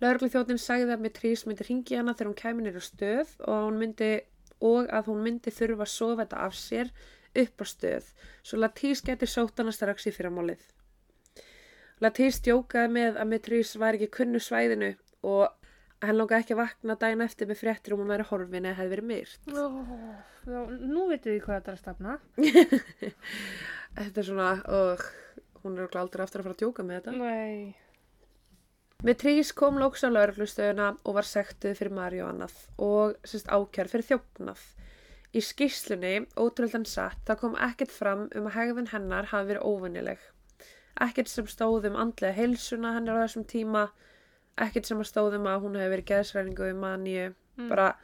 [0.00, 4.20] Lögregluþjónin sagði að Mitrís myndi ringi hana þegar hún kæmi nýr á stöð og, myndi,
[4.60, 6.92] og að hún myndi þurfa að sofa þetta af sér
[7.34, 8.04] upp á stöð
[8.42, 10.62] svo Latís geti sótt hana strax í fyrramálið.
[12.00, 15.48] Latís djókaði með að Mitrís var ekki kunnu svæðinu og
[16.00, 18.94] hann langaði ekki að vakna daginn eftir með fréttir um að vera horfin eða hefði
[18.94, 19.52] verið myrt.
[19.52, 19.92] oh,
[20.80, 22.18] Nú veitum við hvað þetta er að stafna.
[24.00, 25.00] Þetta er svona, og
[25.64, 27.14] hún er aldrei aftur að fara að djóka með þetta.
[27.18, 27.76] Nei.
[29.04, 33.88] Mitrís kom lóks á lauruglustöðuna og var sektuð fyrir Mari og annað og sérst ákjær
[33.90, 34.62] fyrir þjófnað.
[35.30, 40.22] Í skýrslunni, ótrúldan satt, það kom ekkert fram um að hegðun hennar hafi verið óvinnileg.
[41.00, 43.86] Ekkert sem stóð um andlega heilsuna hennar á þessum tíma,
[44.58, 47.68] ekkert sem að stóð um að hún hefði verið geðsræningu við maníu, Mm.
[47.68, 47.94] bara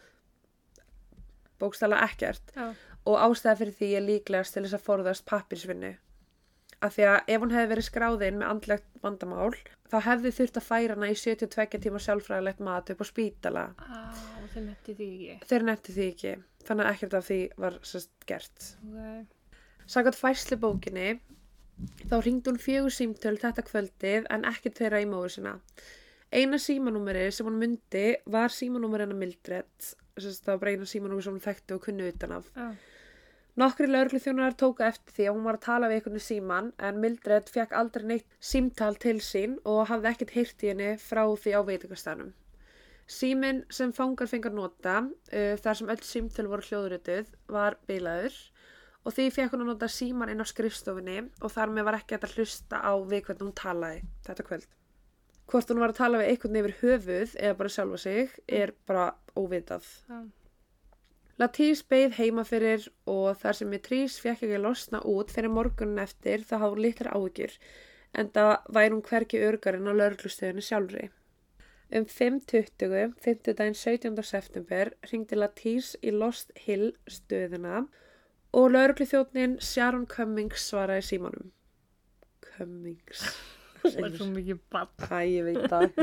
[1.60, 2.74] bókstæla ekkert Já.
[3.06, 5.94] og ástæða fyrir því er líklegast til þess að forðast pappirsvinnu.
[6.84, 9.54] Af því að ef hún hefði verið skráðinn með andlegt vandamál,
[9.88, 13.64] þá hefði þurft að færa hana í 72 tíma sjálfræðilegt mat upp á spítala.
[13.80, 14.12] Á,
[14.52, 15.48] þeim hætti því ekki.
[15.48, 16.34] Þeir nefndi því ekki,
[16.68, 18.68] þannig að ekkert af því var sérst gert.
[18.84, 19.26] Ok.
[19.86, 21.20] Sagat fæsli bókinni,
[22.10, 25.56] þá ringdi hún fjögur símtöl þetta kvöldið en ekkert þeirra í móður sinna.
[26.32, 31.36] Eina símanúmeri sem hún myndi var símanúmeri hennar Mildred, það var bara eina símanúmeri sem
[31.36, 32.50] hún þekkti og kunni utan af.
[32.56, 32.70] Já.
[33.56, 36.98] Nokkri lauruglu þjónar tóka eftir því að hún var að tala við einhvern síman en
[37.00, 41.54] Mildred fekk aldrei neitt símtal til sín og hafði ekkert heyrt í henni frá því
[41.56, 42.34] á veitingastanum.
[43.08, 48.36] Símin sem fangar fengar nota, uh, þar sem öll símtöl voru hljóðrituð, var bilaður
[49.06, 52.18] og því fekk hún að nota síman inn á skrifstofinni og þar með var ekki
[52.18, 54.68] að hlusta á við hvernig hún talaði þetta kvöld.
[55.46, 59.06] Hvort hún var að tala við einhvern yfir höfuð eða bara sjálfa sig er bara
[59.38, 59.86] óvitað.
[60.10, 60.24] Já.
[61.36, 66.00] Latís beið heima fyrir og þar sem Mitrís fekk ekki að losna út fyrir morgunin
[66.00, 67.56] eftir það hafði litlar áhyggjur
[68.16, 71.10] en það væri hún hverki örgarinn á lauruglustöðinu sjálfri.
[71.92, 73.52] Um 5.20, 5.
[73.52, 74.16] daginn 17.
[74.24, 77.84] september, ringdi Latís í Lost Hill stöðina
[78.56, 81.52] og laurugluþjóðnin Sharon Cummings svaraði símanum.
[82.48, 83.28] Cummings.
[83.94, 84.90] Það er svo mikið bann.
[85.06, 85.86] Æ, ég veit það.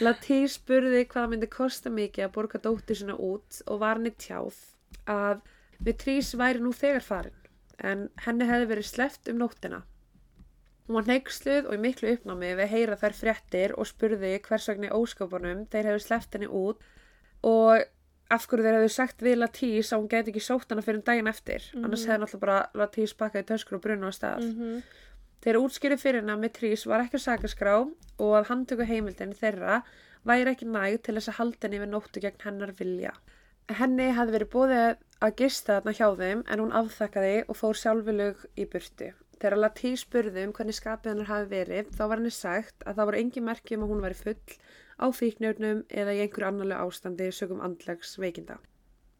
[0.00, 4.14] Latí spurði hvað það myndi kosta mikið að borga dóttir sinna út og var henni
[4.16, 4.56] tjáð
[5.10, 5.42] að
[5.84, 7.36] Mitrís væri nú þegar farin
[7.84, 9.82] en henni hefði verið sleppt um nóttina.
[10.86, 14.88] Hún var neyksluð og í miklu uppnámi við heyra þær fréttir og spurði hvers vegna
[14.88, 16.80] í óskapunum þeir hefði sleppt henni út
[17.46, 17.84] og
[18.30, 21.30] af hverju þeir hefði sagt við Latís að hún geti ekki sótt hana fyrir daginn
[21.30, 21.68] eftir.
[21.76, 24.48] Annars hefði náttúrulega bara Latís bakað í töskur og brunna á stað.
[24.48, 24.82] Mm
[25.40, 29.78] Þeir útskýri fyrir hennar með trís var ekki á sakaskrá og að handtöku heimildin þeirra
[30.28, 33.12] væri ekki næg til þess að halda henni við nóttu gegn hennar vilja.
[33.78, 34.84] Henni hafði verið bóðið
[35.24, 39.10] að gista þarna hjá þeim en hún afþakkaði og fór sjálfurlög í burtu.
[39.40, 43.10] Þegar Latí spurði um hvernig skapið hennar hafi verið þá var henni sagt að það
[43.10, 44.60] voru engin merki um að hún væri full
[45.00, 48.60] á fíknjörnum eða í einhverju annarlega ástandi sögum andlegs veikinda.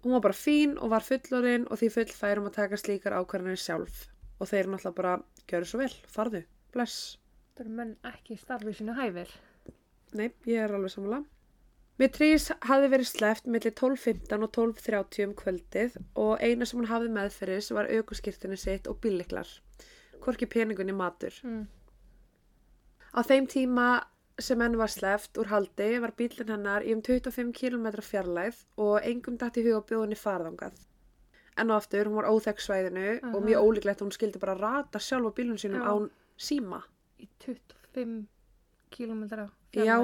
[0.05, 3.65] Hún var bara fín og var fullorinn og því full færum að taka slíkar ákvarðanir
[3.65, 5.17] sjálf og þeir náttúrulega bara
[5.51, 7.19] gjöru svo vel, farðu, bless.
[7.55, 9.37] Það eru menn ekki starfið sínu hæfir.
[10.17, 11.27] Nei, ég er alveg samanlega.
[12.01, 17.11] Mitrís hafði verið sleppt millir 12.15 og 12.30 um kvöldið og eina sem hún hafði
[17.13, 19.51] meðferðis var aukuskirtinu sitt og bíliklar.
[20.25, 21.37] Hvorki peningunni matur.
[21.45, 21.67] Mm.
[23.13, 23.89] Á þeim tíma
[24.41, 29.05] sem henn var sleppt úr haldi var bílinn hennar í um 25 km fjarlæð og
[29.05, 30.81] engum dætt í huga bjóðinni farðangað.
[31.59, 33.47] En og aftur, hún var óþekk svæðinu og Aha.
[33.47, 35.89] mjög ólíklegt hún skildi bara rata sjálf á bílun sínum Já.
[35.91, 36.81] án síma.
[37.21, 38.27] Í 25
[38.91, 39.51] kilometra.
[39.75, 39.97] Já,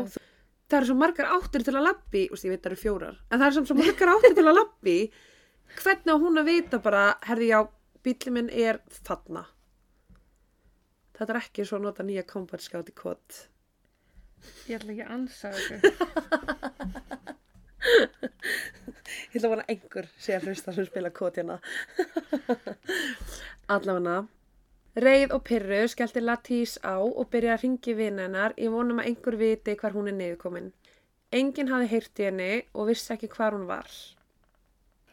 [0.68, 1.86] það eru svo margar áttir til að
[2.34, 4.98] úst, ég veit það eru fjórar, en það samt svo margar áttir til að labbi,
[5.82, 7.60] hvernig á hún að vita bara, herði já,
[8.02, 9.42] bílinn minn er þarna.
[11.16, 13.30] Þetta er ekki svo að nota nýja kompartskátt í kott.
[14.68, 15.76] Ég ætla ekki að ansa þessu.
[19.06, 21.58] Ég ætla að vona einhver sé að hlusta sem spila kott hérna.
[23.74, 24.16] Allavega,
[25.06, 29.10] reið og pyrru skellti Latís á og byrjaði að ringi vinn hennar í vonum að
[29.12, 30.72] einhver viti hvar hún er niðurkomin.
[31.34, 33.90] Enginn hafði heyrt í henni og vissi ekki hvar hún var.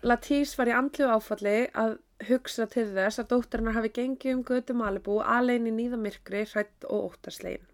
[0.04, 4.76] Latís var í andlu áfalli að hugsa til þess að dótturinnar hafi gengið um götu
[4.78, 7.73] Malibu alveg í nýðamirkri, hrætt og óttarslegin.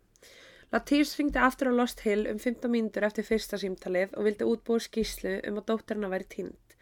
[0.70, 4.84] Latís ringdi aftur á Lost Hill um 15 mínútur eftir fyrsta símtalið og vildi útbúa
[4.86, 6.76] skýslu um að dótturinnar væri tínd.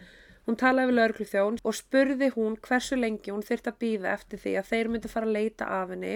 [0.47, 4.53] Hún talaði við lögregluþjón og spurði hún hversu lengi hún þyrfti að býða eftir því
[4.59, 6.13] að þeir myndi fara að leita af henni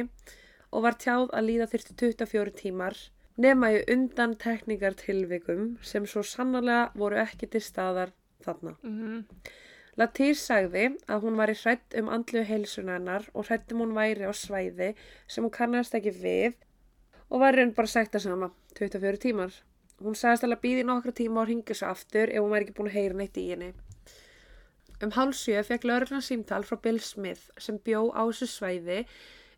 [0.71, 2.99] og var tjáð að líða þyrfti 24 tímar
[3.45, 8.12] nema í undan tekníkar tilvikum sem svo sannarlega voru ekki til staðar
[8.43, 8.75] þarna.
[8.84, 9.23] Mm
[9.99, 14.23] Latís sagði að hún væri hrætt um andlu heilsuna hennar og hrætt um hún væri
[14.23, 14.93] á svæði
[15.27, 16.55] sem hún kannast ekki við
[17.31, 19.53] og var raun bara sagt það sama, 24 tímar.
[20.01, 22.75] Hún sagðist alveg að býði nokkra tíma og ringi svo aftur ef hún væri ekki
[22.77, 23.71] búin að heyra neitt í henni.
[25.01, 28.99] Um hálsjö fekk lauruglan símtal frá Bill Smith sem bjó á þessu svæði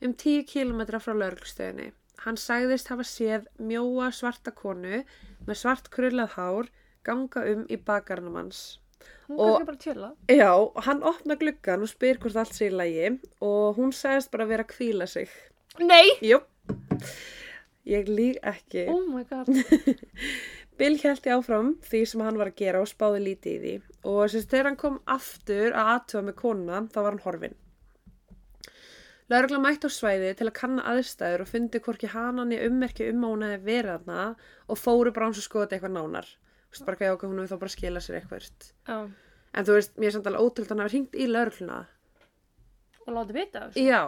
[0.03, 1.89] um 10 km frá lauruglustöðinni.
[2.23, 5.01] Hann sagðist hafa séð mjóa svarta konu
[5.47, 6.71] með svart krullað hár
[7.03, 8.61] ganga um í bakarnum hans.
[9.27, 10.09] Hún kannski bara tjöla.
[10.31, 10.51] Já,
[10.85, 13.09] hann opna gluggan og spyr hvort allt sé í lagi
[13.43, 15.31] og hún sagðist bara vera að kvíla sig.
[15.79, 16.15] Nei!
[16.23, 16.39] Jú,
[17.89, 18.85] ég lík ekki.
[18.91, 19.49] Oh my god.
[20.79, 23.73] Bill held í áfram því sem hann var að gera og spáði lítið í því
[24.09, 27.59] og sérst þegar hann kom aftur að aðtöfa með konuna þá var hann horfinn.
[29.31, 33.23] Lörgla mætti á svæði til að kanna aðstæður og fundi hvorki hanan í ummerki um
[33.23, 34.25] að hún hefði verið hana
[34.67, 36.27] og fóru bara hans að skoða þetta eitthvað nánar.
[36.73, 38.49] Þú veist bara ekki ákveð hún hefur þá bara skilað sér eitthvað.
[38.89, 38.97] Já.
[39.53, 41.79] En þú veist, mér er samt alveg ótrúld að hann hafi hringt í lörgluna.
[43.05, 43.83] Og láti vita þessu.
[43.85, 44.01] Já.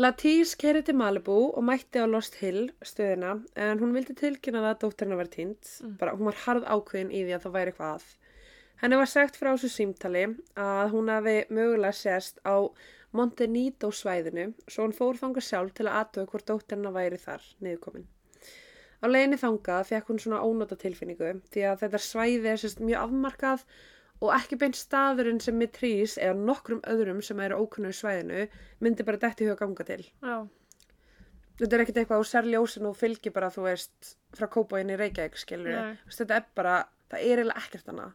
[0.00, 4.70] Latís kerið til Malibu og mætti á Lost Hill stöðina en hún vildi tilkynna það
[4.70, 5.68] að dóttirina var týnd.
[6.00, 8.06] Bara hún var harð ákveðin í því að það væri eitthvað að.
[8.80, 10.22] Henni var sagt frá þessu símtali
[10.56, 12.56] að hún hafi mögulega sérst á
[13.12, 18.08] Montenito svæðinu svo hún fór þangað sjálf til að aðtöða hvort dóttirina væri þar niðurkomin.
[19.04, 23.10] Á leiðinni þangað fekk hún svona ónóta tilfinningu því að þetta svæði er sérst mjög
[23.10, 23.68] afmarkað
[24.22, 28.44] og ekki beint staðurinn sem Mitrís eða nokkrum öðrum sem eru ókunnu í svæðinu
[28.84, 30.04] myndi bara detti huga ganga til.
[30.22, 30.36] Já.
[31.58, 35.36] Þetta er ekkert eitthvað á sérljósin og fylgir bara, þú veist, frá Kópáinni í Reykjavík,
[35.38, 35.98] skilur.
[36.08, 36.76] Þetta er bara,
[37.10, 38.14] það er eiginlega ekkert annað.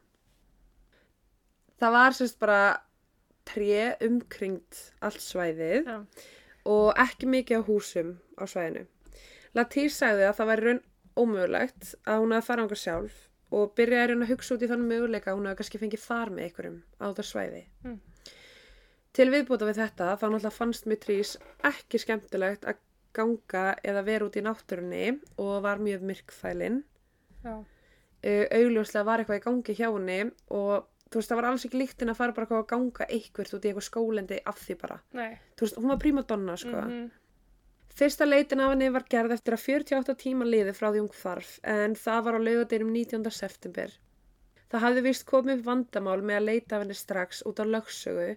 [1.77, 2.61] Það var sérst bara
[3.47, 5.97] tré umkringt allt svæðið Já.
[6.67, 8.87] og ekki mikið á húsum á svæðinu.
[9.55, 10.83] Latís sagði að það væri raun
[11.17, 13.21] ómögulegt að hún hefði farað ángar sjálf
[13.55, 16.03] og byrjaði að reyna að hugsa út í þann möguleika að hún hefði kannski fengið
[16.03, 17.63] far með einhverjum á þetta svæði.
[17.85, 17.99] Mm.
[19.17, 21.31] Til viðbúta við þetta þá náttúrulega fannst mér trís
[21.65, 22.81] ekki skemmtilegt að
[23.17, 25.05] ganga eða vera út í náttúrunni
[25.41, 26.83] og var mjög myrkfælin.
[27.47, 30.19] Uh, augljóslega var eitthvað í gangi hjá henni
[30.53, 33.65] og þú veist það var alls ekki líktinn að fara bara að ganga eitthvað út
[33.65, 34.99] í eitthvað skólendi af því bara.
[35.15, 35.37] Nei.
[35.55, 36.81] Þú veist, hún var prímadonna sko.
[36.81, 37.07] Mhm.
[37.97, 41.55] Fyrsta leitin af henni var gerð eftir að 48 tíma liði frá því hún hvarf
[41.75, 43.31] en það var á laugadeinum 19.
[43.33, 43.95] september.
[44.69, 48.27] Það hafði vist komið vandamál með að leita af henni strax út á lögsögu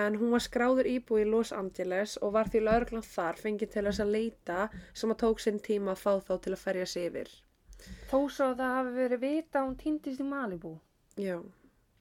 [0.00, 3.84] en hún var skráður íbúi í Los Angeles og var því lauruglan þar fengið til
[3.90, 4.58] þess að leita
[5.02, 7.30] sem að tók sinn tíma að fá þá til að ferja sig yfir.
[8.08, 10.74] Þó svo að það hafi verið vita að hún týndist í Malibu.
[11.20, 11.36] Já.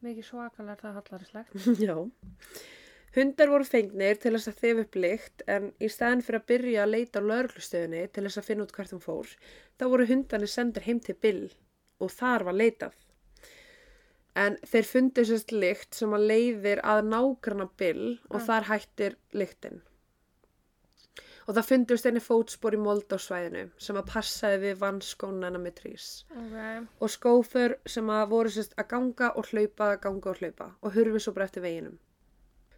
[0.07, 1.69] Mikið svakalega það hallarislegt.
[1.87, 1.97] Já.
[3.17, 6.83] Hundar voru fengnir til þess að þeif upp lykt en í staðin fyrir að byrja
[6.83, 9.31] að leita á lauruglustöðunni til þess að finna út hvert hún fór,
[9.79, 11.47] þá voru hundarnir sendir heim til Bill
[11.97, 12.93] og þar var leitað.
[14.37, 18.45] En þeir fundu sérst lykt sem að leiðir að nágrana Bill og Ah.
[18.51, 19.81] þar hættir lyktin.
[21.47, 25.73] Og það fundust einni fótspor í mold á svæðinu sem að passaði við vannskónana með
[25.81, 26.87] trís Ok.
[27.01, 31.19] og skófur sem að voru sérst að ganga og hlaupa, ganga og hlaupa og hurfi
[31.23, 31.97] svo bara eftir veginum.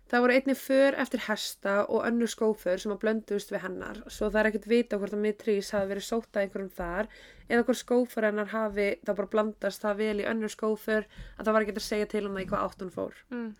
[0.09, 4.29] Það voru einnig för eftir hesta og önnur skófur sem að blönduðust við hennar svo
[4.31, 7.09] það er ekkert vita hvort að Mitrís hafi verið sótt að einhverjum þar
[7.45, 11.53] eða hvort skófur hennar hafi það bara blandast það vel í önnur skófur að það
[11.53, 13.19] var ekki að segja til um það í hvað átt hún fór.
[13.29, 13.51] Mm.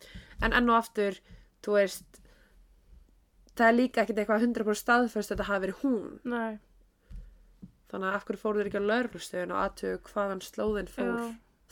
[0.42, 1.20] En enn og aftur,
[1.66, 2.20] þú veist,
[3.54, 6.10] það er líka ekkert eitthvað 100% staðfest að þetta hafi verið hún.
[6.34, 6.60] Nei.
[7.90, 11.32] Þannig að af hverju fóru þeir ekki á laurflustöðun og aðtögu hvaðan slóðin fór Já.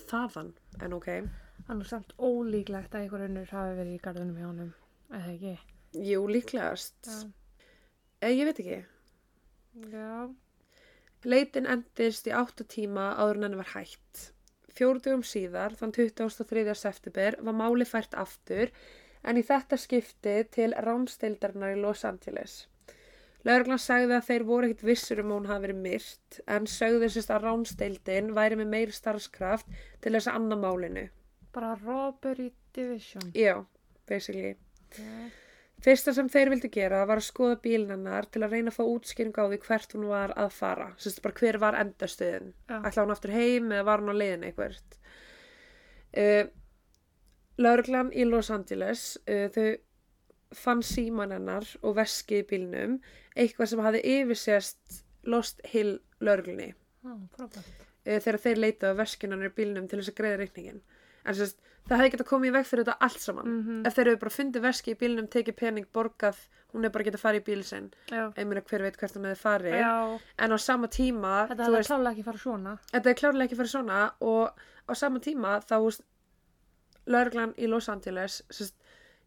[0.10, 1.12] þaðan, en ok.
[1.68, 4.70] Það er samt ólíklegt að einhver önnur hafi verið í garðunum hjá honum.
[5.12, 5.56] Eða ekki?
[6.08, 7.10] Jú, líklegast.
[8.22, 8.78] Eða ég veit ekki.
[9.92, 10.12] Já.
[11.28, 14.22] Leitin endist í 8 tíma áður en henni var hætt.
[14.78, 16.64] Fjórdugum síðar, þann 23.
[16.78, 18.72] september, var máli fært aftur
[19.28, 22.62] en í þetta skipti til ránsteildarinnar í Los Angeles.
[23.44, 27.36] Lauruglan sagði að þeir voru ekkit vissur um hún hafi verið myrt en sögðu sérst
[27.36, 29.68] að ránsteildin væri með meiri starfskraft
[30.00, 31.08] til þess að anna málinu.
[31.54, 33.32] Bara robbery division.
[33.34, 33.66] Já,
[34.08, 34.56] basically.
[34.98, 35.30] Já.
[35.86, 38.84] Fyrsta sem þeir vildi gera var að skoða bílinn hennar til að reyna að fá
[38.90, 40.88] útskýring á því hvert hún var að fara.
[40.98, 42.48] Sérst bara hver var endastöðin.
[42.80, 44.80] Ætla hún aftur heim eða var hún á leiðin eitthvað.
[46.18, 46.48] Uh,
[47.62, 52.98] Lauruglan í Los Angeles, uh, þau fann síman hennar og veskið í bílnum,
[53.38, 56.72] eitthvað sem hafði yfirsést Lost Hill lauruglunni
[57.04, 57.66] Ó, frábært.
[58.08, 60.82] uh, þegar þeir leitaðu að veskinu hennar í bílnum til þess að greiða reikningin.
[61.28, 63.48] En sérst, það hefði getað komið í veg fyrir þetta allt saman.
[63.52, 66.40] Mm Ef þeir eru bara fundið veski í bílnum, tekið pening, borgað,
[66.74, 67.90] hún er bara getað farið í bíl sinn.
[68.12, 69.78] Ég meina hver veit hvert hún hefði farið.
[69.82, 69.94] Já.
[70.46, 72.78] En á sama tíma, Þetta veist, klálega ekki fara svona.
[72.92, 75.78] þetta er klárlega ekki fyrir svona og á sama tíma þá,
[77.08, 78.76] lauruglan í Los Angeles, sérst,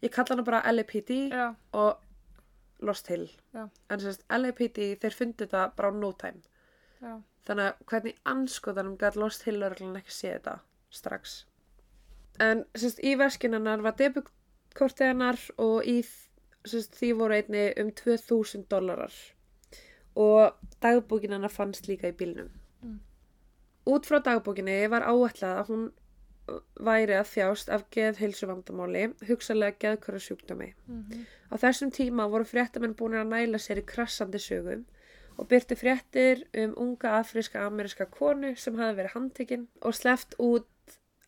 [0.05, 1.55] ég kalla hana bara LAPD Já.
[1.73, 2.01] og
[2.81, 3.29] Lost Hill.
[3.55, 3.69] Já.
[3.91, 6.41] En sérst, LAPD, þeir fundið þetta bara á no time.
[7.01, 7.19] Já.
[7.49, 10.59] Þannig að hvernig anskotanum gæt Lost Hill lauruglan ekki séð þetta
[10.93, 11.45] strax.
[12.39, 17.93] En sérst, í veskin hennar var debutkortið hennar og í sérst, því voru einni um
[17.93, 19.15] 2000 dólarar
[20.21, 22.51] og dagbókin hennar fannst líka í bílnum.
[22.83, 23.01] Mm.
[23.91, 25.85] Út frá dagbókinni var áætlað að hún
[26.83, 30.73] væri að þjást af geðhilsu vandamáli, hugsalega geðkvara sjúkdómi.
[30.89, 34.85] Mm Á þessum tíma voru fréttamenn búin að næla sér í krassandi sögum
[35.37, 40.69] og byrti fréttir um unga afríska ameríska konu sem hafi verið handtekinn og sleppt út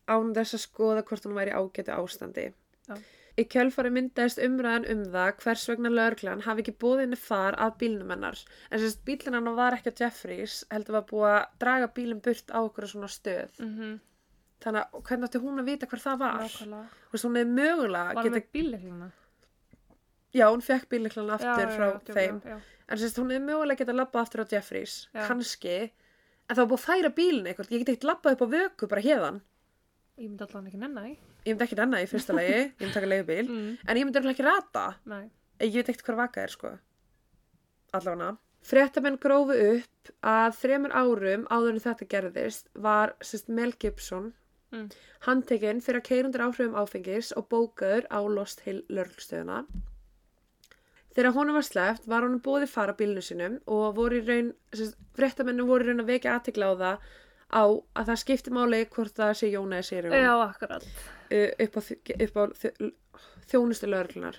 [0.07, 2.47] án þess að skoða hvort hún væri ágætu ástandi.
[2.87, 2.97] Já.
[3.33, 7.79] Í kjölfari myndaðist umræðan um það hvers vegna lögreglan hafi ekki búið henni far að
[7.81, 8.41] bílnum hennar.
[8.69, 12.53] En sérst bílinn hennar var ekki að Jeffries, heldur var búið að draga bílinn burt
[12.53, 13.55] á okkur svona stöð.
[13.57, 13.95] -hmm.
[14.63, 16.43] Þannig að hvernig átti hún að vita hver það var?
[16.43, 16.85] Nákvæmlega.
[17.11, 18.35] Veist, hún hefði mögulega Var geta...
[18.35, 19.09] með bíllegluna?
[20.33, 22.41] Já, hún fekk bílinn aftur frá já, þeim.
[22.45, 25.27] Já, En sérst, hún hefði mögulega getað labbað aftur á Jeffries, Já.
[25.27, 25.77] kannski,
[26.47, 28.89] en það var búið að færa bílinn eitthvað, ég get ekkert labbað upp á vöku
[28.91, 29.41] bara hérðan.
[30.23, 31.09] Ég myndi allan ekki nenni.
[31.43, 33.71] Ég myndi ekki annað í fyrsta lagi, ég myndi taka leigubíl, Mm.
[33.87, 35.25] en ég myndi örugglega ekki rata, Nei.
[35.59, 36.71] ég veit ekkert hver vaka er, sko.
[37.93, 38.29] Allavega.
[38.63, 44.31] Fréttamenn grófu upp að þremur árum áður en þetta gerðist var sérst Mel Gibson,
[44.73, 44.87] Mm.
[45.27, 49.59] handtekinn fyrir að keira undir áhrifum áfengis og bókaður á Lost Hill lörglstöðuna.
[51.13, 54.95] Þegar honum var sleppt var honum búið fara bílnu sinum og voru í raun, sérst,
[55.13, 56.97] fréttamennum voru í raun að vekja aðtekla á það
[57.53, 60.83] á að það skipti máli hvort það sé Jóna eða Sigurjón Já, akkurat.
[61.29, 61.81] uh, upp á,
[62.41, 62.43] á
[63.51, 64.37] þjónustu lögreglunar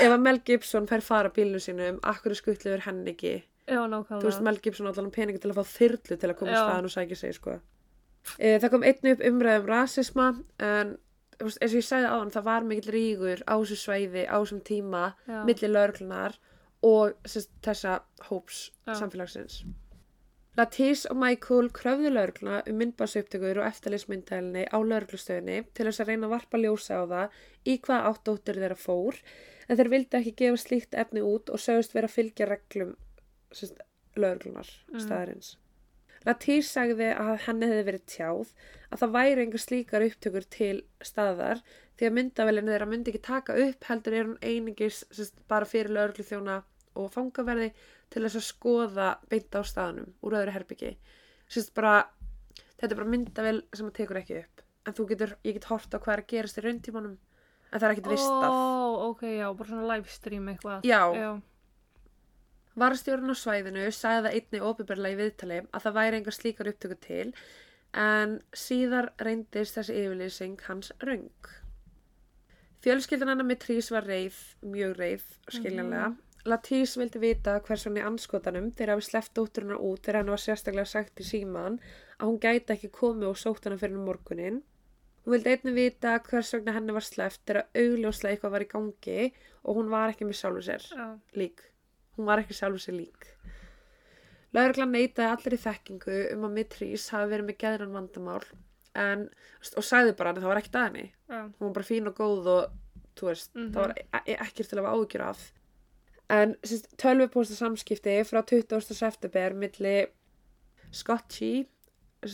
[0.00, 3.34] ef að Mel Gibson fær fara bílnu sínum akkur skuttlegur henn ekki
[3.64, 4.42] Já, þú veist nákvæmlega.
[4.44, 7.36] Mel Gibson allan peningi til að fá þyrlu til að koma staðan og sækja sig
[7.38, 7.54] sko.
[7.56, 10.26] uh, það kom einnig upp umræðum rasisma
[10.60, 10.96] en
[11.42, 15.04] eins og ég sagði áðan það var mikill rígur á þessu svæði á þessum tíma
[15.26, 15.40] Já.
[15.48, 16.36] milli lögreglunar
[16.84, 17.96] og sérst, þessa
[18.28, 18.94] hóps Já.
[19.00, 19.62] samfélagsins
[20.54, 26.28] Latís og Michael kröfðu lögregluna um myndbarsaupptökur og eftirlismyndælinni á lögreglustöðinni til þess að reyna
[26.28, 29.18] að varpa ljósa á það í hvað átt dóttir þeirra fór
[29.66, 32.94] en þeir vildi ekki gefa slíkt efni út og sögust vera að fylgja reglum
[33.50, 33.82] sérst,
[34.14, 35.00] lögreglunar Mm.
[35.02, 35.56] staðarins.
[36.24, 38.52] Latís sagði að henni hefði verið tjáð
[38.92, 41.60] að það væri einhver slíkar upptökur til staðar
[41.98, 45.02] því að myndavelin þeirra myndi ekki taka upp heldur er hún einingis
[45.48, 46.62] bara fyrir lögreglu þjóna
[46.94, 47.72] og fangaverði
[48.12, 50.92] til þess að skoða beint á staðnum úr öðru herbyggi.
[51.76, 51.94] Bara,
[52.78, 54.62] þetta er bara myndavel sem það tekur ekki upp.
[54.84, 57.88] En þú getur, ég get hort á hvað er að gerast í rauntímanum en það
[57.88, 58.46] er ekkit vistað.
[58.52, 60.86] Ó, ok, já, bara svona livestream eitthvað.
[60.86, 61.00] Já.
[61.18, 61.30] Já.
[62.74, 66.96] Varastjórun á svæðinu sagði það einni opiðberlega í viðtali að það væri engar slíkar upptöku
[67.04, 67.28] til
[67.94, 71.50] en síðar reyndist þessi yfirlýsing hans röng.
[72.84, 74.36] Fjölskyldan hennar með Trís var reið,
[74.66, 76.10] mjög reið, skiljanlega.
[76.44, 80.42] Latís vildi vita hvers hann í anskotanum þegar hafi sleppt dótturina út þegar hann var
[80.42, 81.78] sérstaklega sagt í síman
[82.18, 84.58] að hún gæti ekki komið og sótt hana fyrir morgunin.
[85.24, 89.30] Hún vildi einnig vita hvers vegna henni var sleppt þegar augljóslega eitthvað var í gangi
[89.64, 91.06] og hún var ekki með sjálfu sér Já.
[91.40, 91.64] lík.
[92.18, 93.30] Hún var ekki sjálfu sér lík.
[94.54, 98.44] Lauruglan neitaði allir í þekkingu um að Mitrís hafi verið með geðran vandamál
[98.94, 99.24] en,
[99.80, 101.06] og sagði bara að það var ekkert að henni.
[101.32, 101.40] Já.
[101.56, 102.80] Hún var bara fín og góð og
[103.24, 103.72] veist, Mhm.
[103.72, 103.94] það var
[104.28, 105.52] e ekkert til að hafa áhyggjur af.
[106.34, 106.56] En
[106.98, 108.80] tölvupósta samskipti frá 20.
[108.96, 109.96] september milli
[110.90, 111.66] Scott G,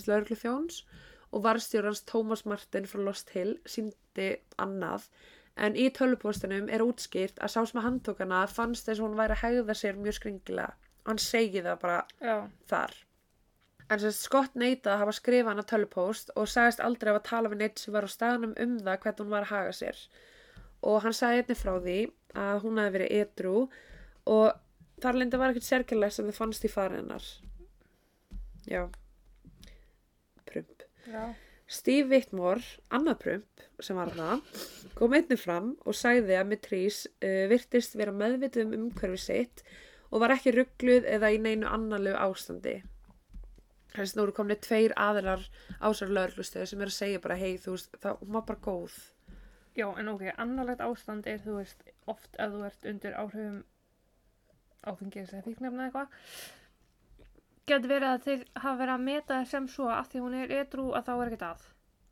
[0.07, 0.85] lauruglu þjóns
[1.31, 4.31] og varstjórans Thomas Martin frá Lost Hill síndi
[4.63, 5.09] annað
[5.61, 9.37] en í tölvupóstunum er útskýrt að sá sem að handtókana fannst þess að hún væri
[9.37, 12.37] að hegða sér mjög skringilega hann segi það bara Já.
[12.71, 12.97] þar
[13.91, 17.53] en sagt, Scott neitaði að hafa skrifað hann að tölvupóst og sagðist aldrei að tala
[17.53, 20.03] við neitt sem var á staðnum um það hvernig hún var að haga sér
[20.91, 21.99] og hann sagði einnig frá því
[22.47, 23.57] að hún hefði verið edru
[24.31, 27.31] og þar lindi var ekkert sérkjörlega sem þið fannst í farinnar
[28.71, 28.83] já
[30.49, 31.33] prump Já.
[31.71, 34.41] Steve Whitmore, annað prump sem var það,
[34.99, 39.63] kom einnig fram og sagði að Mitrís uh, virtist vera meðvitið um umhverfi sitt
[40.11, 42.81] og var ekki ruggluð eða í neinu annarlegu ástandi.
[43.95, 45.47] Þess að nú eru komni tveir aðilar
[45.79, 48.99] ásar lögreglustöðu sem er að segja bara hei þú veist, það, var bara góð.
[49.79, 53.63] Já, en ok, annarlegt ástand er, þú veist, oft ef þú ert undir áhrifum
[54.89, 56.15] áfengis eða fíknefna eitthvað,
[57.71, 60.55] getur verið að þeir hafa verið að meta það sem svo að því hún er
[60.61, 61.67] edru að þá er ekkert að.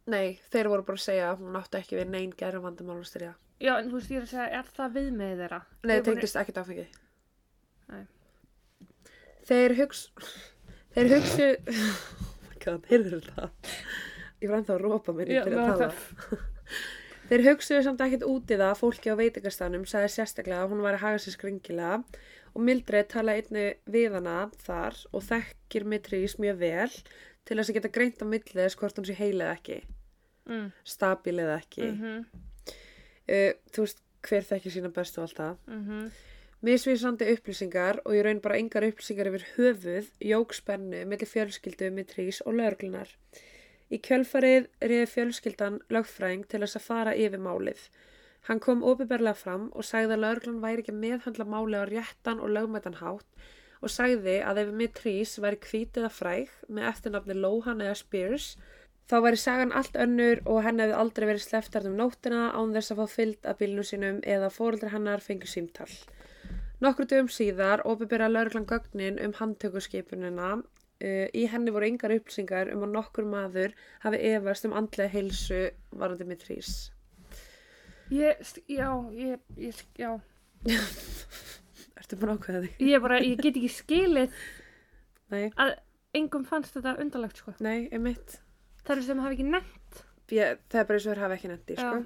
[0.08, 3.08] Nei, þeir voru bara að segja að hún átti ekki við neinn gerðum vandamál að
[3.10, 3.32] styrja.
[3.58, 5.58] Já, en þú er að segja, er það viðmið þeirra?
[5.82, 6.86] Nei, Þeir voru- tengdist ekkert áfengi.
[7.88, 8.04] Nei.
[9.48, 10.04] Þeir hugs...
[10.94, 11.48] Þeir hugsu...
[11.72, 13.74] Oh my god, heyrður það?
[14.38, 16.38] Ég var ennþá að rópa mér Já, í fyrir að tala.
[17.28, 20.80] Þeir hugsuðu samt ekkert út í það að fólki á veitingastanum sagði sérstaklega að hún
[20.84, 21.98] var að haga sér skringilega
[22.54, 26.88] og Mildred talaði einni við hana þar og þekkir Mitrís mjög vel
[27.44, 29.78] til þess að geta greint á milli þess hvort hún sé heil eða ekki,
[30.48, 31.84] Mm, stabil eða ekki.
[31.92, 32.24] mhm,
[33.28, 35.58] uh, þú veist, hver þekkir sína bestu og allt það.
[35.68, 36.10] mhm,
[36.64, 42.40] Misvísandi upplýsingar og ég raun bara engar upplýsingar yfir höfuð, jók spennu millir fjölskyldu Mitrís
[42.46, 43.12] og lögreglunar.
[43.88, 47.84] Í kjölfarið riði fjölskyldan lögfræðing til þess að fara yfir málið.
[48.48, 52.42] Hann kom opiðberlega fram og sagði að lögreglan væri ekki að meðhandla málið á réttan
[52.44, 57.82] og lögmætan hátt og sagði að ef Mitrís væri hvít eða fræg með eftirnafni Lohan
[57.84, 58.48] eða Spears
[59.10, 62.92] þá væri sagan allt önnur og henni hefði aldrei verið sleftar um nóttina án þess
[62.92, 65.94] að fá fyllt að bílnum sínum eða fóreldri hennar fengur símtall.
[66.84, 70.50] Nokkru dögum síðar opibera lauruglan gögnin um handtökuskipunina.
[70.98, 75.60] Uh, í henni voru engar upplýsingar um að nokkur maður hafi efast um andlega heilsu
[75.94, 76.72] varandi með trís.
[78.10, 80.10] Ég, já, ég, ég, já,
[81.98, 82.80] Ertu búin ákveða þig?
[82.88, 84.34] ég bara, ég get ekki skilið
[85.30, 85.74] Nei, að
[86.16, 87.52] engum fannst þetta undarlegt, sko.
[87.62, 88.38] nei, einmitt.
[88.82, 89.98] Það eru sem hafa ekki nefnt.
[90.32, 91.98] Ég, það er bara eins og þér hafa ekki nefndi, sko.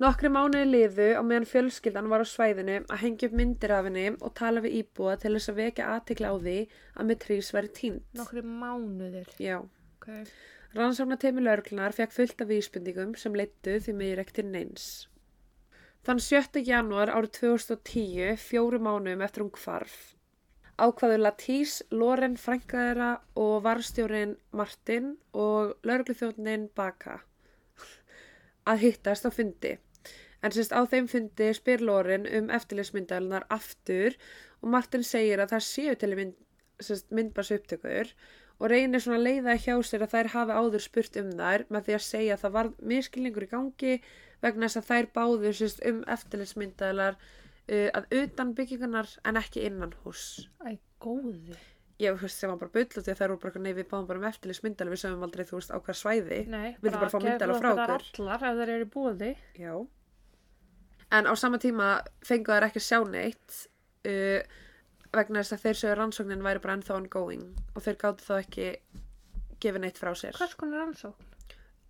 [0.00, 4.04] Nokkri mánuði liðu á meðan fjölskyldan var á svæðinu að hengja upp myndir af henni
[4.16, 6.54] og tala við íbúa til þess að vekja aðtikla á því
[6.94, 8.06] að með trís væri tínt.
[8.16, 9.28] Nokkri mánuðir.
[9.36, 9.58] Já.
[9.98, 10.08] Ok.
[10.72, 14.86] Rannsóknarteimi lauruglunar fekk fullt af vísbendingum sem leittu því miður ekki til neins.
[16.08, 16.64] Þann 7.
[16.64, 19.98] janúar árið 2010, fjóru mánuðum eftir hún hvarf,
[20.80, 27.20] ákvaðu Latís, Loren Frænkaðera og varstjórin Martin og laurugluþjóðnin Baka
[28.64, 29.76] að hittast á fundi.
[30.42, 34.16] En sérst á þeim fundi spyr Loren um eftirlismyndalunar aftur
[34.60, 36.36] og Martin segir að það séu til mynd,
[37.12, 38.14] myndbars upptökur
[38.60, 41.86] og reynir svona að leiða hjá sér að þær hafi áður spurt um þær með
[41.86, 43.92] því að segja að það var miskilningur í gangi
[44.44, 49.92] vegna þess að þær báðu sérst, um eftirlitsmyndalar uh, að utan byggingunar en ekki innan
[50.04, 50.24] hús.
[50.64, 51.56] Æ, góði.
[52.00, 54.06] ég veist sem var bara bull og því að þær voru bara nei við báðum
[54.08, 57.60] bara um eftirlis myndala við sögum aldrei þú veist á hvað svæði Nei, bara myndavélar
[57.60, 58.04] frá okkur.
[58.08, 58.24] okkur?
[58.24, 59.32] allar ef þeir eru búði.
[59.60, 59.74] já
[61.10, 61.90] en á sama tíma
[62.26, 63.58] fengu þær ekki að sjá neitt
[64.06, 64.40] uh,
[65.14, 68.68] vegna þess að þeir sögur rannsóknin væri bara ennþá ongoing og þeir gáttu þá ekki
[69.60, 71.26] gefið neitt frá sér Hvers konar rannsókn?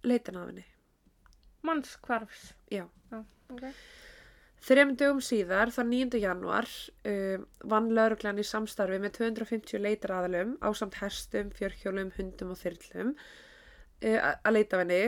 [0.08, 0.64] leitin af henni
[1.66, 2.54] Mannskvarfs.
[2.72, 3.18] já Já,
[3.52, 3.64] ok.
[4.60, 6.18] Þrejum dögum síðar, þann 9.
[6.20, 6.66] januar,
[7.08, 13.14] um, vann lauruglan í samstarfi með 250 leitaraðalum á samt hestum, fjörhjólum, hundum og þyrlum
[13.16, 15.00] uh, að leita af henni,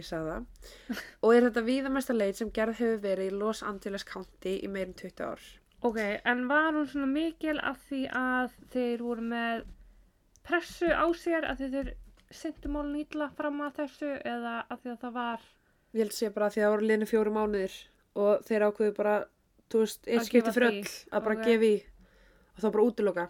[0.00, 0.72] ég sagði það,
[1.24, 4.94] og er þetta víðamesta leit sem gerð hefur verið í Los Angeles County í meirin
[4.98, 5.46] 20 ár.
[5.86, 9.66] Ok, en var hún svona mikil af því að þeir voru með
[10.46, 11.90] pressu á sér að þeir
[12.34, 15.44] syndu málun ítla fram að þessu eða að því að það var
[15.96, 17.76] Ég held sé bara að því að það voru liðinu fjóru mánuðir
[18.16, 19.14] og þeir ákveðu bara,
[19.72, 20.80] þú veist, eitt skipti gefa fyrir því.
[20.80, 21.44] öll, að bara Ok.
[21.46, 21.76] gefa í
[22.56, 23.24] og þá bara útiloka.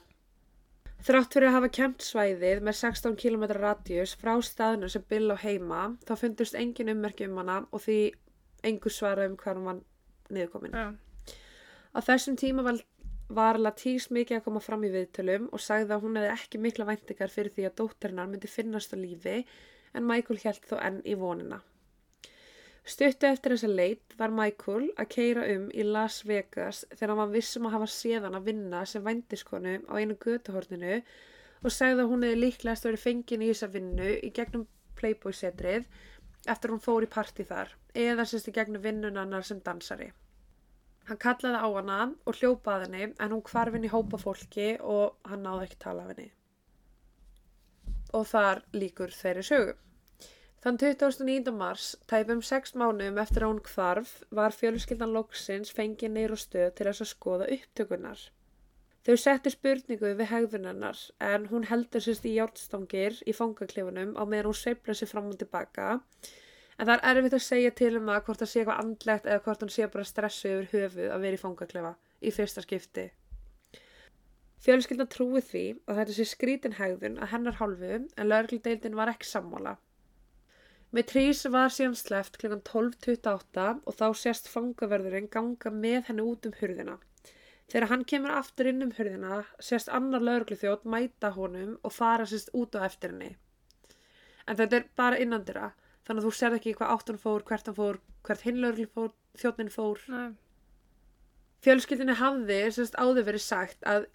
[1.04, 5.36] Þrátt fyrir að hafa kempt svæðið með 16 km radíus frá staðinu sem Bill á
[5.38, 7.98] heima, þá fundust engin ummerki um hana og því
[8.66, 9.82] engur svara um hvað hann var
[10.32, 10.74] niðurkomin.
[10.74, 10.88] Já,
[11.96, 12.80] Á þessum tíma var,
[13.32, 16.88] var Latís mikið að koma fram í viðtölum og sagði að hún hefði ekki mikla
[16.90, 19.38] væntingar fyrir því að dóttirinnar myndi finnast á lífi
[19.96, 21.62] en Michael held þó enn í vonina.
[22.86, 27.32] Stuttu eftir þessa leit var Michael að keira um í Las Vegas þegar hann var
[27.32, 32.12] vissum að hafa séð hann að vinna sem vændiskonu á einu götuhorninu og sagði að
[32.12, 34.68] hún hefði líklegast verið fengin í þessa vinnu í gegnum
[35.00, 35.88] Playboy-setrið
[36.52, 37.74] eftir hún fór í partí þar
[38.06, 40.12] eða sérst í gegnum vinnunannar sem dansari.
[41.10, 45.18] Hann kallaði á hana og hljópaði henni en hún hvarf inn í hópa fólki og
[45.26, 46.30] hann náði ekki tala af henni.
[48.14, 49.74] Og þar líkur þeirri sögu.
[50.66, 51.52] Þann 29.
[51.54, 56.88] mars, tæpum sex mánuðum eftir að hún hvarf, var fjölskyldan loksins fengið neyru stöð til
[56.88, 58.24] þess að skoða upptökunar.
[59.06, 64.50] Þau setti spurningu við hegðunarnar en hún heldur sérst í járnstangir í fangaklefunum á meðan
[64.50, 65.92] hún sveifla sér fram og tilbaka
[66.76, 69.42] En það er erfitt að segja til um það hvort það sé eitthvað andlegt eða
[69.46, 73.06] hvort hann sé bara stressu yfir höfuð að vera í fangaklefa í fyrsta skipti.
[74.66, 79.30] Fjölskyldan trúi því að þetta sé skrítin hegðun að hennar hálfu en laurugludeildin var ekki
[79.30, 79.76] sammála.
[80.94, 82.60] Með trís var síðan sleft kl.
[82.68, 86.96] 12.28 og þá sést fangaverðurinn ganga með henni út um hurðina.
[87.66, 92.54] Þegar hann kemur aftur inn um hurðina sést annar laurugluþjótt mæta honum og fara sérst
[92.54, 93.32] út á eftir henni.
[94.46, 95.72] En þetta er bara innandira
[96.06, 98.86] þannig að þú serð ekki hvað átt hann fór, hvert hann fór, hvert hinn lauruglu
[98.94, 100.04] fór, þjóttnin fór.
[100.06, 100.28] nei,
[101.66, 104.06] Fjölskyldinni hafði sérst áður verið sagt að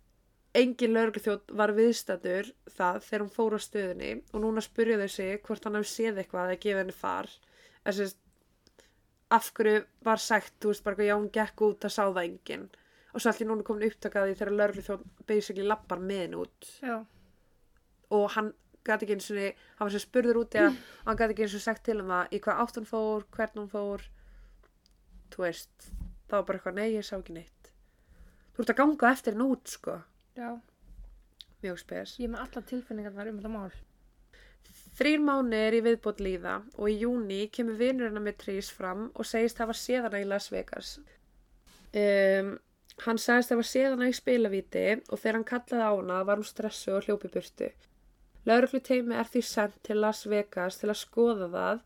[0.57, 5.39] engin laurugluþjótt var viðstættur það þegar hún fór á stöðunni og núna spurja þau sig
[5.45, 7.29] hvort hann hafi séð eitthvað eða gefið henni far.
[7.85, 8.19] En sérst,
[9.31, 12.23] af hverju var sagt, þú veist bara hvað já, hún gekk út að sá það
[12.25, 12.67] enginn.
[13.11, 16.69] Og svo allir núna komin upptakaði þegar laurugluþjótt basically lappar með henni út.
[16.83, 16.97] Já,
[18.11, 18.51] og hann
[18.83, 21.57] gæti ekki eins og hann var sér spurður út í að hann gæti ekki eins
[21.57, 24.07] og sagt til um það í hvað átt hann fór, hvern hann fór.
[25.31, 25.91] Þú veist
[26.27, 27.73] það var bara eitthvað, nei ég sá ekki neitt.
[28.51, 30.01] Þú ert að ganga eftir henn út sko
[30.37, 30.49] já,
[31.63, 33.77] mjög spes ég er með alla tilfinningar þar um þetta mál.
[34.99, 39.09] þrýr mánu er í viðbót líða og í júni kemur vinur hennar með trís fram
[39.13, 42.57] og segist hafa séð hana í Las Vegas um,
[43.05, 46.51] hann sagðist hafa séð hana í spilavíti og þegar hann kallaði á hana var hún
[46.51, 47.71] stressu og hljópi burtu
[48.49, 51.81] Lauruglu teimi er því sendt til Las Vegas til að skoða það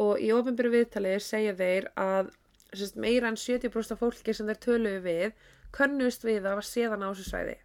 [0.00, 2.30] og í ofinbyrju viðtalið segja þeir að
[2.96, 5.42] meira en 70% af fólki sem þeir töluðu við
[5.76, 7.56] könnust við að hafa séð hana á þessu svæði.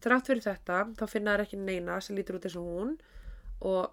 [0.00, 2.92] Þrátt fyrir þetta þá finna þeir ekki neina sem lítur út eins og hún
[3.60, 3.90] og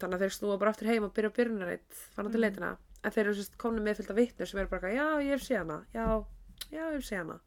[0.00, 2.44] þannig að þeir snúa bara aftur heim og byrja byrjunaritt fann til Mhm.
[2.44, 2.76] leitina.
[3.04, 5.58] En þeir eru sérst komni með fylgta vitnur sem eru bara já ég hef séð
[5.58, 6.24] hana, já,
[6.70, 7.40] já ég hef séð hana.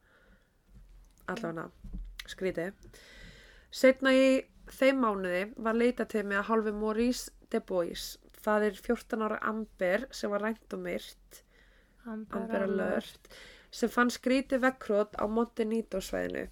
[1.28, 1.70] Allavega
[2.26, 2.72] skrítið.
[3.74, 4.26] Setna í
[4.66, 8.18] þeim mánuði var leitateimi að hálfu Maurice de Bois.
[8.44, 11.42] Faðir 14 ára Amber sem var rænt og myrt.
[12.06, 13.28] Amber Alert.
[13.70, 16.48] Sem fann skrítið vekkrót á Montenito svæðinu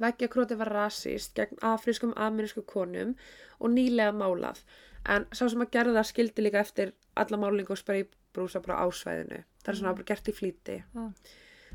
[0.00, 3.12] Veggjakróti var rasist gegn afrískum amerísku konum
[3.58, 4.62] og nýlega málað.
[5.08, 8.86] En sá sem að gerða það skildi líka eftir alla málingu og spreybrúsa bara á
[8.88, 9.44] svæðinu.
[9.64, 10.80] Það er svona bara gert í flýti.
[10.94, 11.06] Já.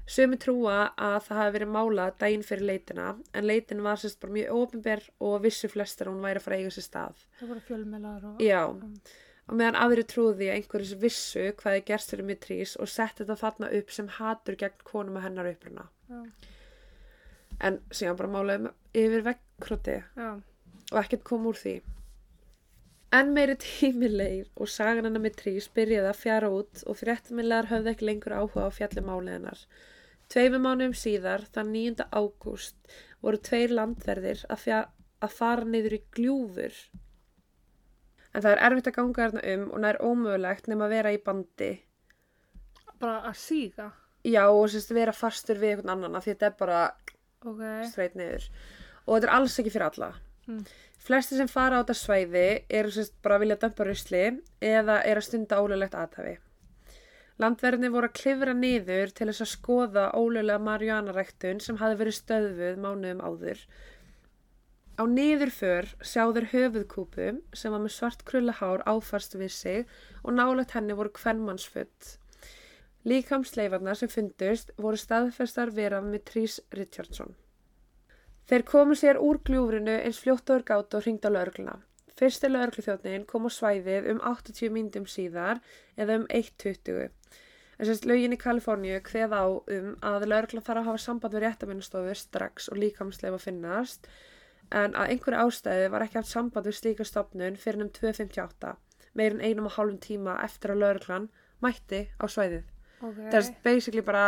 [0.05, 4.35] Sumi trúa að það hafi verið málað daginn fyrir leitina en leitin var sérst bara
[4.35, 7.23] mjög ofinber og vissu flestir að hún væri að fara að eiga sér stað.
[7.39, 8.43] Það voru fjölmelar og...
[8.45, 13.23] Já, og meðan aðri trúði að einhverjus vissu hvað er gerst fyrir Mitrís og setti
[13.23, 15.87] þetta þarna upp sem hatur gegn konum að hennar uppruna.
[16.11, 16.21] Já,
[17.63, 21.75] En síðan bara málaði yfir vekkróti og ekkert kom úr því.
[23.15, 27.93] En meiri tími leið og sagan hennar Mitrís byrjaði að fjara út og fréttamilegar höfðu
[27.93, 29.61] ekki lengur áhuga á hennar.
[30.27, 32.07] Tveimur mánuðum síðar, þann 9.
[32.11, 32.75] ágúst,
[33.21, 34.65] voru tveir landverðir að,
[35.21, 36.79] að fara niður í gljúfur.
[38.33, 41.13] En það er erfitt að ganga þarna um og það er ómögulegt nema að vera
[41.13, 41.69] í bandi.
[42.99, 43.91] Bara að síga.
[44.25, 46.79] Já, og sérst vera fastur við einhvern annan því þetta er bara
[47.45, 47.61] Ok.
[47.91, 48.49] streit niður.
[49.05, 50.11] Og þetta er alls ekki fyrir alla.
[50.49, 50.65] Mm.
[51.05, 52.47] Flesti sem fara á þetta svæði
[52.79, 54.25] eru sérst bara að vilja dömpa rusli
[54.61, 56.37] eða er að stunda ólulegt aðhafi.
[57.41, 62.79] Landverðinni voru að klifra niður til þess að skoða ólulega marjuanaræktun sem hafi verið stöðvuð
[62.79, 63.65] mánuðum áður.
[64.95, 70.77] Á niðurför sjá þeir höfuðkúpu sem var með svart krullahár áfarst við sig og nálægt
[70.77, 72.15] henni voru kvennmannsfutt.
[73.05, 77.35] Líkamsleifarnar sem fundust voru staðfestar vera með Trís Richardson.
[78.49, 81.75] Þeir komu sér úr gljúfrinu eins fljótt og er gátt og hringd á lögregluna.
[82.17, 85.61] Fyrsti lögregluþjóðnin kom á svæðið um 80 myndum síðar
[86.01, 87.13] eða um 1.20.
[87.77, 91.45] En sérst lögin í Kaliforníu hveð á um að lögreglan þarf að hafa samband við
[91.45, 94.09] réttaminnastofu strax og líkamsleifa finnast
[94.71, 98.77] en að einhverju ástæðu var ekki haft samband við slíka stopnun fyrir um 2.58
[99.13, 101.29] meir en einum og hálfum tíma eftir að lögreglan
[101.61, 102.74] mætti á svæðið.
[103.01, 103.17] Ok.
[103.31, 104.25] Það er basically bara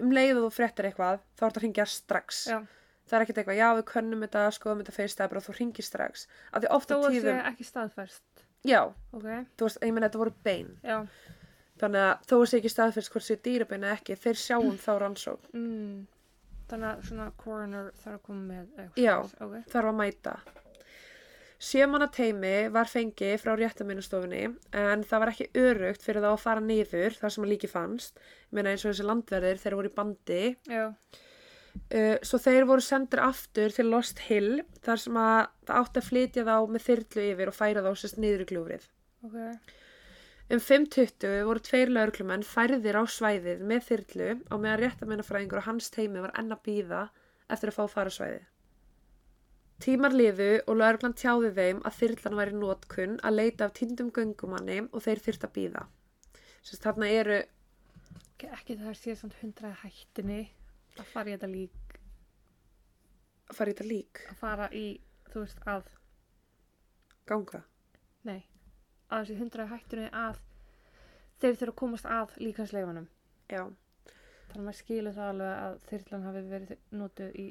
[0.00, 2.44] um leið og þú fréttir eitthvað þá ertu að hringja strax.
[2.50, 2.60] Já.
[3.10, 5.54] Það er ekkert eitthvað, já við könnum þetta, skoðum þetta það er bara að þú
[5.58, 6.26] hringir strax.
[6.52, 8.22] Af því Þó ofta að sé tíðum, ekki staðfærst.
[8.64, 8.80] já,
[9.12, 9.26] Ok.
[9.58, 10.70] þú veist, ég menn þetta voru bein.
[10.84, 11.06] Já.
[11.80, 14.90] Þannig að þó að sé ekki staðfyrst hvort sé dýrabein eða ekki, þeir sjáum þá
[15.00, 15.40] rannsók.
[15.52, 16.06] Mm.
[16.70, 19.02] Þannig að svona coroner þarf að koma með eitthvað.
[19.02, 19.16] Já.
[19.40, 19.54] Ok.
[19.72, 20.34] Þarf að mæta.
[21.60, 24.46] Sjömanna teimi var fengi frá réttaminnastofunni
[24.80, 28.22] en það var ekki örugt fyrir þá að fara niður þar sem að líki fannst.
[28.48, 30.38] Ég meina eins og þessi landverðir þeir voru í bandi.
[30.70, 30.86] Já.
[31.90, 35.36] Uh, svo þeir voru sendir aftur til Lost Hill þar sem að
[35.68, 38.88] það átti að flytja þá með þyrlu yfir og færa þá sérst niður í gljúfrið.
[39.28, 39.38] Ok.
[40.50, 45.92] Um 5.20 voru tveir lauruglumenn færðir á svæðið með þyrlu og meðan réttamennafræðingur og hans
[45.94, 47.04] teimi var enn að býða
[47.52, 48.48] eftir að fá að fara á svæðið.
[49.80, 54.80] Tímar liðu og lauruglan tjáði þeim að þyrlan væri nótkunn að leita af tindum göngumanni
[54.90, 55.84] og þeir þyrft að býða.
[56.60, 57.38] Sérst þarna eru,
[58.40, 60.38] Ekki, það sé svona hundraði hættinni
[61.00, 61.96] að fara í þetta lík.
[63.50, 64.84] að fara í þetta lík, Að fara í,
[65.32, 65.88] þú veist, að,
[67.28, 67.60] ganga.
[68.24, 68.40] nei,
[69.10, 70.40] að þessi hundraði hættinni að
[71.40, 73.08] þeir þurfa að komast að líkansleifanum.
[73.50, 73.64] Já,
[74.50, 77.46] Þannig að maður skilur það alveg að þyrlan hafi verið notuð í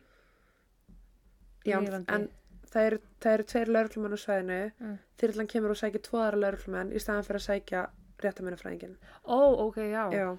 [1.70, 2.14] já lifandi.
[2.14, 2.30] en
[2.72, 4.98] það eru, það eru tveir lauruglumenn á svæðinu, Mm.
[5.20, 7.86] þyrlan kemur og sækir tvoðara lauruglumenn í staðan fyrir að sækja
[8.24, 8.96] réttamennafræðingin.
[9.26, 10.04] Ó, ok, já.
[10.14, 10.38] Já,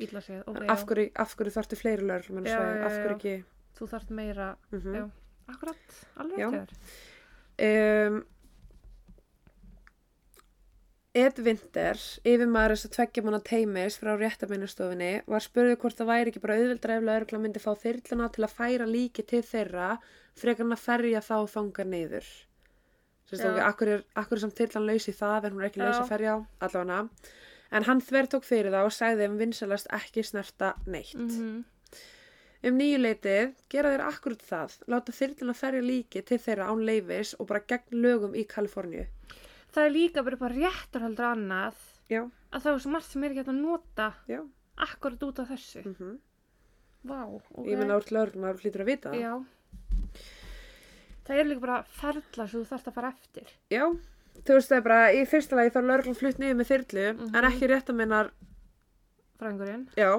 [0.00, 0.70] Ítla séð, ok, já.
[0.72, 3.44] af hverju, hverju þarftu fleiri lauruglumenn á svæðinu, af hverju ekki?
[3.78, 5.10] Þú þarft meira, Mm já,
[5.48, 6.70] akkurat, alveg þér.
[7.60, 8.24] Um,
[11.10, 16.30] Ed Winter, yfirmaður þess að tveggja manna teimis frá réttaminnastofinni, var spurðið hvort það væri
[16.30, 19.88] ekki bara auðvildra ef laurugla myndi fá þyrluna til að færa líki til þeirra
[20.38, 22.30] frekar en að ferja þá þanga niður.
[23.26, 23.50] Sérst Já.
[23.50, 25.98] okkur, akkur er, akkur er samt þyrlan laus í það en hún er ekki laus
[25.98, 27.02] að ferja allavega.
[27.74, 31.18] En hann þver tók fyrir það og sagði þeim vinsalast ekki snerta neitt.
[31.18, 31.60] Mm
[32.60, 37.30] Um nýju leitið gera þeir akkurat það, láta þyrluna ferja líki til þeirra án leifis
[37.38, 39.06] og bara gegn lögum í Kaliforníu.
[39.70, 41.74] Það er líka bara eitthvað réttur heldur annað
[42.10, 44.40] Já, að það er svo margt sem er ekki hægt að nota já.
[44.76, 45.84] akkurat út af þessu.
[45.86, 46.18] Mm
[47.00, 47.64] Vá, ok.
[47.64, 49.10] Ég menna lögum, maður hlýtur að vita.
[49.16, 49.30] Já.
[51.24, 53.52] Það er líka bara ferla sem þú þarft að fara eftir.
[53.72, 53.84] Já,
[54.44, 57.04] þú veist það er bara, í fyrsta lagi þá er lögum flutt niður með þyrlu,
[57.14, 57.30] Mhm.
[57.36, 58.30] en ekki rétt að minnar,
[59.38, 59.86] Frængurinn.
[59.96, 60.10] já.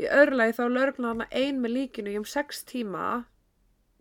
[0.00, 3.24] Í öðru lagi þá er lögum hana ein með líkinu í um sex tíma,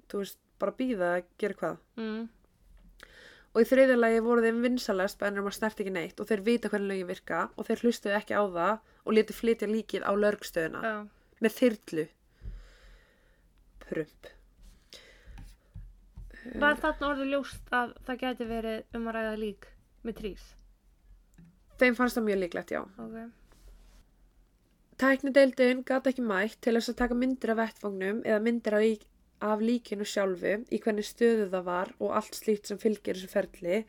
[0.09, 1.77] þú veist, bara býða að gera hvað.
[1.97, 2.29] Mm.
[3.49, 6.43] Og í þriðja lagi voru þeim vinsalest bænir um að snert ekki neitt og þeir
[6.45, 8.75] vita hvernig lögin virka og þeir hlustuðu ekki á það
[9.05, 10.93] og létu flytja líkið á lögstöðuna Já.
[11.41, 12.05] með þyrlu.
[13.87, 14.29] Prump.
[16.59, 19.67] Var þarna orðið ljóst að það geti verið um að ræða lík
[20.05, 20.47] með trís?
[21.79, 22.81] Þeim fannst það mjög líklegt, já.
[22.99, 23.17] Ok.
[24.99, 29.05] Tæknideildin gat ekki mætt til þess að taka myndir af vettfangnum eða myndir af,
[29.45, 33.81] af líkinu sjálfu í hvernig stöðu það var og allt slíkt sem fylgir þessu ferli.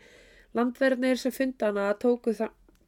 [0.57, 2.35] Landverðnir sem funda hana tóku,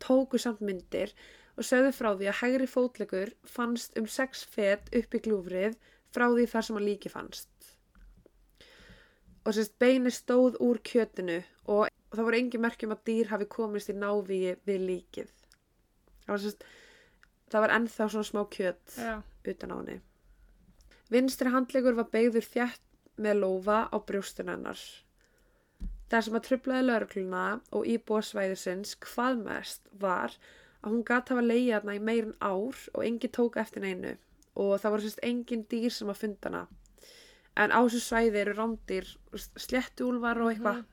[0.02, 1.14] tóku samt myndir
[1.56, 5.78] og sögðu frá því að hægri fótlegur fannst um sex fet upp í glúfrið
[6.14, 7.50] frá því þar sem að líki fannst.
[9.42, 13.90] Og sérst beini stóð úr kjötinu og það voru engi merkjum að dýr hafi komist
[13.90, 15.34] í návíi við líkið.
[16.22, 16.66] Það var sérst
[17.52, 19.14] það var ennþá svona smá kjöt Já.
[19.52, 20.00] utan á henni.
[21.12, 22.80] Vinstri handlegur var beigður þjætt
[23.20, 24.80] með lófa á brjóstun hennar.
[26.12, 27.42] Það sem að trublaði laurugluna
[27.72, 30.34] og íbúa svæðisins hvað mest var
[30.82, 34.14] að hún gat hafa leiði hana í meirin ár og engi tók eftir neinu
[34.60, 36.62] og það voru sérst engin dýr sem að funda hana.
[37.56, 39.08] En á þessu svæði eru rándir,
[39.60, 40.86] sléttuúlfar og eitthvað Mhm.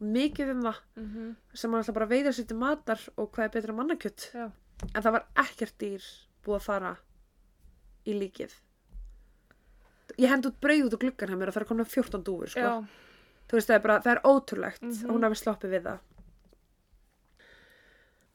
[0.00, 1.36] og mikið um það Mhm.
[1.54, 4.30] sem hann alltaf bara veiða sér til matar og hvað er betra mannakjött.
[4.34, 4.50] Já.
[4.94, 6.02] En það var ekkert dýr
[6.44, 6.96] búið að fara
[8.06, 8.52] í líkið.
[10.18, 12.48] Ég hendi út brauð út á gluggan hjá mér og það er komin 14 dúfur,
[12.48, 12.60] sko.
[13.46, 15.04] Þú veist, það er bara, það er ótrúlegt Mhm.
[15.06, 15.98] að hún hafi sloppið við það.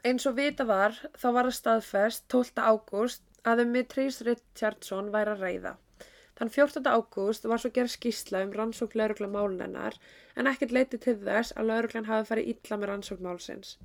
[0.03, 2.61] Eins og vita var, þá var það staðfest 12.
[2.71, 5.73] ágúst að um Mitrís Richardson væri að ræða.
[6.39, 6.89] Þann 14.
[6.89, 9.97] ágúst var svo gerð skýsla um rannsókn laurugla málunennar
[10.35, 13.75] en ekkert leiti til þess að lauruglan hafi farið illa með rannsókn málsins.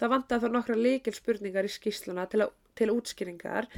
[0.00, 3.68] Það vantaði þó nokkra líkil spurningar í skýsluna til, að, til útskýringar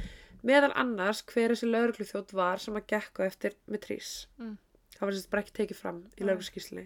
[0.43, 4.27] meðal annars hver þessi lauruglu þjótt var sem að gekka eftir Mitrís.
[4.41, 4.57] Mm.
[4.93, 6.27] Það var sérst bara ekki tekið fram í Nei.
[6.29, 6.85] laurugskýslunni.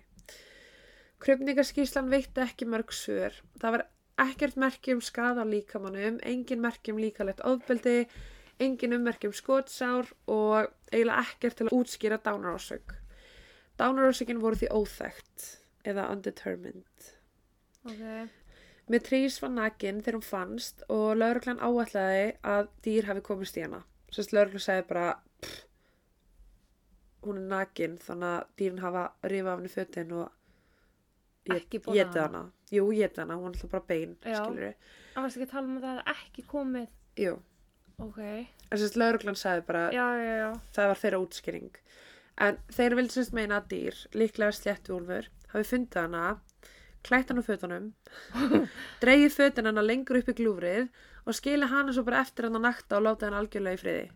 [1.24, 3.36] Krupningarskýslan veitti ekki mörg svör.
[3.58, 3.86] Það var
[4.22, 8.06] ekkert merki um skada líkamannum, engin merki um líkalegt ofbeldi,
[8.62, 12.96] engin ummerki um skotsár og eiginlega ekkert til að útskýra dánarásök.
[13.78, 15.48] Dánarásökin voru því óþekkt
[15.86, 17.10] eða undetermined.
[17.86, 18.04] Ok.
[18.88, 23.66] Með trís var nakin þegar hún fannst og lauruglan áætlaði að dýr hafi komist í
[23.66, 23.82] hana.
[24.16, 25.08] Sérst lauruglan sagði bara
[25.44, 25.58] pff,
[27.28, 30.32] hún er nakin þannig að dýrin hafa rifað af henni fötin og
[31.48, 32.46] getið hana.
[32.72, 34.74] Jú, getið hana, hún er alltaf bara bein, skilur við.
[35.14, 36.88] Það varst ekki að tala um að það hefði ekki komið.
[37.18, 37.36] Jú,
[37.98, 38.18] Ok.
[38.72, 40.50] en sérst lauruglan sagði bara Já, já, já.
[40.76, 41.70] það var þeirra útskýring.
[42.38, 46.26] En þeir vildi sérst meina að dýr, líklega sléttuúlfur, hafi fundið hana,
[47.08, 47.92] klætt hann á fötunum,
[49.04, 50.88] dreigið fötin hana lengur upp í glúfrið
[51.28, 54.10] og skilið hana svo bara eftir hann að nakta og láta hann algjörlega í friði.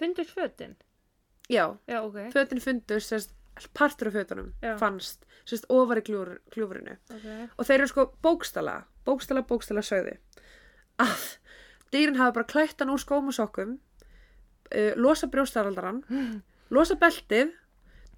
[0.00, 0.76] Fundust fötin?
[1.48, 2.18] Já, Já, ok.
[2.34, 3.32] fötin fundust, sérst,
[3.72, 4.74] partur af fötunum Já.
[4.80, 6.96] fannst, sérst, ofar í glúr, glúfrinu.
[7.14, 7.26] Ok.
[7.56, 10.16] Og þeir eru sko bókstala, bókstala, bókstala sögðu
[11.00, 11.24] að
[11.92, 13.76] dýrin hafi bara klætt hann úr skóm og sokkum,
[14.72, 16.02] uh, losa brjóstaraldaran,
[16.74, 17.52] losa beltið,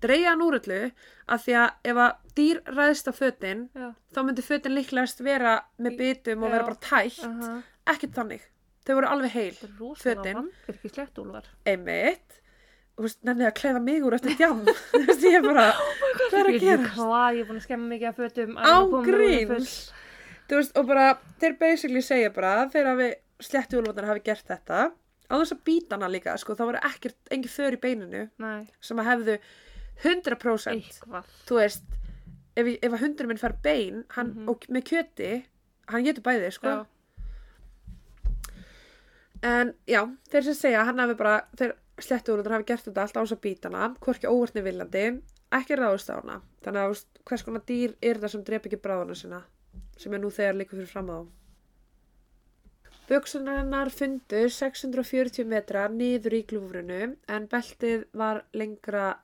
[0.05, 0.80] dreigja hann úr öllu
[1.28, 3.88] að því að ef að dýr ræðist á fötin Já.
[4.14, 7.55] þá myndi fötin líklegast vera með bitum og vera bara tætt, Aha.
[7.94, 8.42] ekkert þannig.
[8.88, 10.36] Þau voru alveg heil, Það rosalega Fötin.
[10.38, 11.49] vandvirki sléttúlfar.
[11.66, 12.38] einmitt.
[12.99, 14.62] Nefnið að klæða mig úr eftir djám.
[14.92, 15.66] Þú veist, ég er bara,
[16.18, 16.88] hvað er að gera?
[17.36, 18.57] Ég er búin að skemma mikið af fötum.
[20.49, 21.11] Veist, og bara,
[21.42, 23.09] þeir basically segja bara að þeir hafi
[23.44, 24.78] sléttuúlfarnar hafi gert þetta
[25.28, 28.62] á þess að býta hana líka, sko, það voru ekkert, engin för í beininu Nei,
[28.80, 29.34] sem að hefðu
[30.05, 31.24] 100% eitthvað.
[31.49, 31.82] þú veist,
[32.57, 34.49] ef, ef að hundur minn fær bein hann, Mhm.
[34.49, 35.44] og með kjöti
[35.88, 36.86] hann getur bæði, sko Já.
[39.42, 43.22] en já, þeir sem segja hann hafi bara, þeir sléttuúlfarnar hafi gert þetta allt á
[43.22, 45.05] þess að býta hana, hvorki óvartni viljandi
[45.53, 49.16] ekki ráðist á hana þannig að hvers konar dýr er það sem drep ekki bráðuna
[49.16, 49.42] sinna
[49.99, 51.18] sem er nú þegar líka fyrir fram á
[53.09, 59.14] Buksunarnar fundu 640 metra niður í glúfrunu en beltið var lengra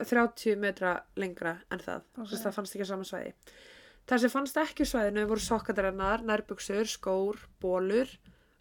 [0.00, 2.02] 30 metra lengra en það.
[2.18, 2.26] Ok.
[2.26, 2.42] Okay.
[2.42, 3.32] Það fannst ekki á sama svæði.
[4.04, 8.10] Það sem fannst ekki á svæðinu voru sokkadarennar, nærbuksur, skór, bólur.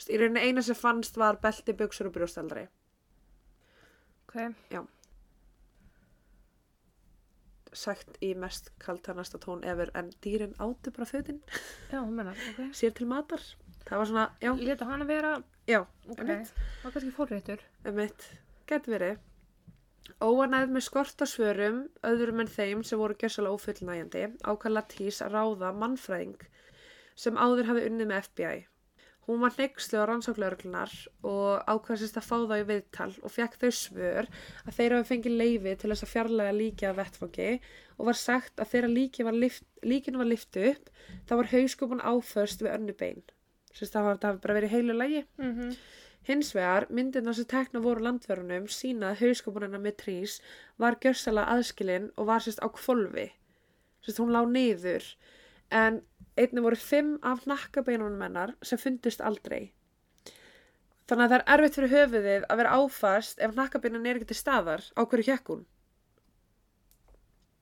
[0.03, 2.67] Í rauninni eina sem fannst var belti, buksur og brjóstaldri.
[4.27, 4.81] Ok.
[7.73, 11.39] Sagt í mest kaltanasta tón efer en dýrin áttu bara fötin
[11.89, 12.69] Já, hún mennar, ok.
[12.77, 13.41] sér til matar.
[13.87, 15.31] Það var svona, já, Létu hann að vera,
[15.67, 16.19] já, ok.
[16.19, 16.53] einmitt.
[16.53, 17.63] Það var kannski fórréttur.
[17.89, 18.27] Emitt,
[18.69, 19.17] gæti verið.
[20.23, 25.35] Óanæð með skort á svörum, öðrum en þeim sem voru gjössalega ófullnægjandi, ákalla Tís að
[25.37, 26.45] ráða mannfræðing
[27.15, 28.61] sem áður hafi unnið með FBI.
[29.23, 30.93] Hún var neykslu á rannsóklauruglunar
[31.23, 34.27] og ákvæðsist að fá þá í viðtal og fekk þau svör
[34.65, 37.49] að þeir hafi fengið leifi til þess að fjarlæga líki af vettfangi
[37.95, 40.91] og var sagt að þegar líki var lift, líkinu var lift upp
[41.29, 43.23] þá var hauskupun áförst við önnu bein.
[43.71, 45.23] Sérst það hafi bara verið heilu lægi.
[45.39, 45.53] Mm
[46.23, 50.37] Hins vegar, myndirna sem tekna voru landverunum sína að hauskopunina með trís
[50.79, 53.27] var gjörsalega aðskilin og var sérst á kvolfi.
[54.05, 55.03] Sérst hún lá niður.
[55.71, 55.99] En
[56.39, 59.73] einnig voru fimm af nakkabeinunum hennar sem fundust aldrei.
[61.11, 64.39] Þannig að það er erfitt fyrir höfuðið að vera áfast ef nakkabeinin er ekki til
[64.39, 65.65] staðar á hverju hjekk hún.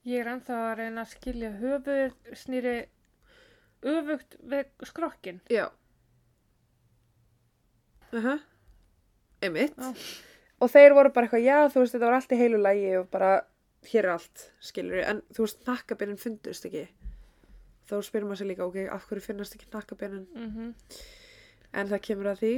[0.06, 2.76] Ég er ennþá að reyna að skilja höfuð snýri
[3.82, 5.42] öfugt við skrokkin.
[5.50, 5.72] Já.
[8.14, 8.40] Uh -huh.
[9.42, 9.78] Einmitt.
[10.62, 13.08] Og þeir voru bara eitthvað, já, þú veist, þetta var allt í heilu lægi og
[13.14, 13.32] bara,
[13.90, 16.84] hér er allt, skilur við, en þú veist, nakkabeinin fundust ekki.
[17.90, 20.76] Þá spyrir maður sér líka, ok, af hverju finnast ekki nakkabeinin, Mm
[21.72, 22.54] en það kemur að því.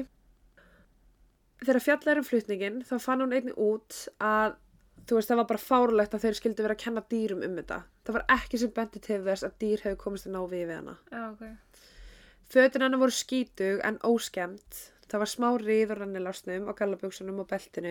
[1.64, 4.56] Þegar fjallar um flutningin, þá fann hún einnig út að,
[5.08, 7.80] þú veist, það var bara fárlegt að þeir skildu vera að kenna dýrum um þetta.
[8.04, 10.76] Það var ekki sem bendi til þess að dýr hefur komist að ná við við
[10.80, 10.98] hana.
[11.14, 11.46] Já, ok.
[12.54, 14.82] Fötin hennar voru skítug en óskemmt.
[15.14, 17.90] Það var smá rið og rannilásnum á gallaböksunum og beltinu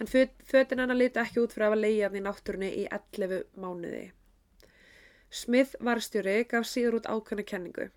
[0.00, 4.06] en föt- fötin hennar liti ekki út fyrir að leiðan í náttúrunni í 11 mánuði.
[5.28, 7.90] Smith varstjóri gaf síður út ákveðna kenningu.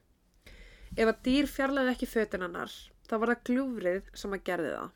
[0.98, 2.76] Ef að dýr fjarlæði ekki fötin hennar,
[3.08, 4.94] þá var það gljúfrið sem að gerði það.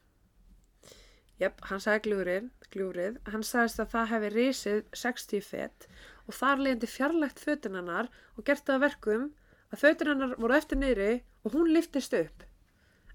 [1.39, 5.88] Jöp, hann sagði gljúfrið, gljúfrið, hann sagðist að það hefði risið 60 fett
[6.28, 9.30] og þar leiðandi fjarlægt fötin hennar og gert það að verkum
[9.72, 11.14] að fötin hennar voru eftir niðri
[11.47, 12.43] og hún liftist upp.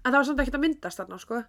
[0.09, 1.39] En það var samt ekkert að myndast þarna, sko.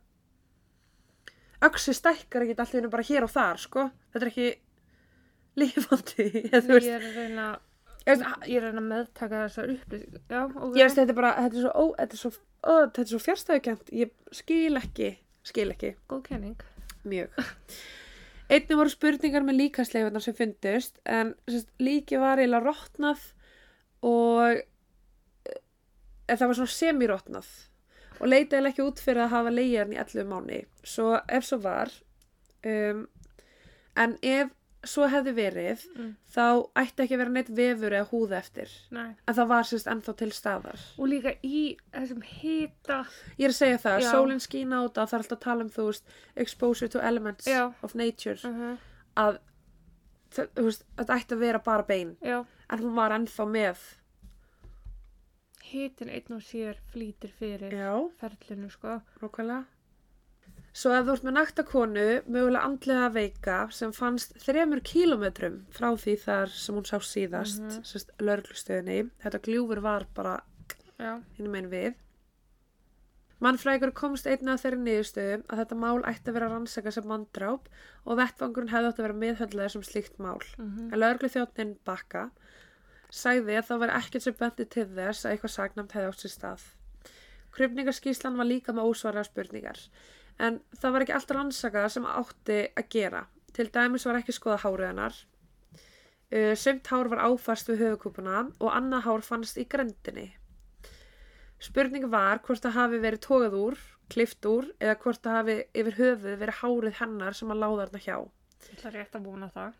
[1.65, 3.85] Öxi stækkar ekki allt í hennu bara hér og þar, sko.
[4.13, 4.49] Þetta er ekki
[5.61, 7.47] lífandi, Ég er að reyna,
[8.05, 10.21] Ég er að reyna að meðtaka þessar upplýsing.
[10.29, 10.77] Já, ok.
[10.77, 13.11] ég veist, þetta er bara, þetta er svo, ó, þetta er svo, ó, þetta er
[13.15, 13.95] svo fjárstæðukent.
[14.03, 15.11] Ég skil ekki,
[15.55, 15.95] skil ekki.
[16.13, 16.69] Góð kenning.
[17.09, 17.41] Mjög.
[18.53, 23.25] Einnig voru spurningar með líkasleifarnar sem fundust en sérst, líki var eiginlega rótnað
[24.05, 24.59] og
[25.47, 25.55] e,
[26.35, 27.53] það var svona semirótnað
[28.21, 30.65] og leita eiginlega ekki út fyrir að hafa leiðan í 11 mánu.
[30.85, 31.91] Svo ef svo var,
[32.67, 33.09] um,
[33.97, 34.51] en ef
[34.85, 36.17] svo hefði verið, Mm.
[36.33, 38.69] þá ætti ekki að vera neitt vefur eða húða eftir.
[38.91, 39.15] Nei.
[39.29, 40.79] En það var sérst ennþá til staðar.
[40.99, 43.05] Og líka í þessum hita.
[43.39, 45.71] Ég er að segja það, sólinn skína á þetta, það er alltaf að tala um,
[45.71, 46.05] þú veist,
[46.37, 47.75] exposure to elements Já.
[47.83, 48.39] of nature.
[48.45, 48.79] Uh -huh.
[49.17, 49.39] að
[50.31, 52.47] þ- þú veist, þetta ætti að vera bara bein Já.
[52.71, 53.77] en hún var ennþá með
[55.65, 59.01] Hitin einn og sér flýtir fyrir já, ferlinu, sko.
[59.21, 59.65] nákvæmlega
[60.71, 65.89] svo ef þú ert með nakta konu mögulega andlega veika sem fannst þremur kílómetrum frá
[65.99, 67.81] því þar sem hún sá síðast mm.
[67.81, 68.13] -hmm.
[68.29, 70.37] lörglustöðinni, þetta gljúfur var bara
[71.01, 71.99] hinn megin við
[73.41, 77.71] Mannfræðingur komst einnig að þeirri niðurstöðum að þetta mál ætti að vera rannsaka sem manndráp
[78.05, 80.43] og vettvangurinn hefði átt að vera miðhöndlega sem slíkt mál.
[80.59, 82.27] Mm En lögreglu þjóttnin Bakka
[83.11, 86.35] sagði að það var ekkert sem bendi til þess að eitthvað sagnamt hefði átt sér
[86.35, 86.65] stað.
[87.57, 89.81] Krupningaskíslan var líka með ósvaraða spurningar.
[90.41, 93.25] En það var ekki allt rannsakað sem átti að gera.
[93.57, 95.17] Til dæmis var ekki skoða hárið hennar.
[96.31, 100.29] Uh, sumt hár var áfast við höfukúpuna og annað hár fannst í grendinni.
[101.61, 103.81] Spurning var hvort það hafi verið tókað úr,
[104.11, 108.05] klift úr eða hvort það hafi yfir höfuð verið hárið hennar sem að láða þarna
[108.07, 108.17] hjá.
[108.71, 109.75] Ég ætla rétt að búna það.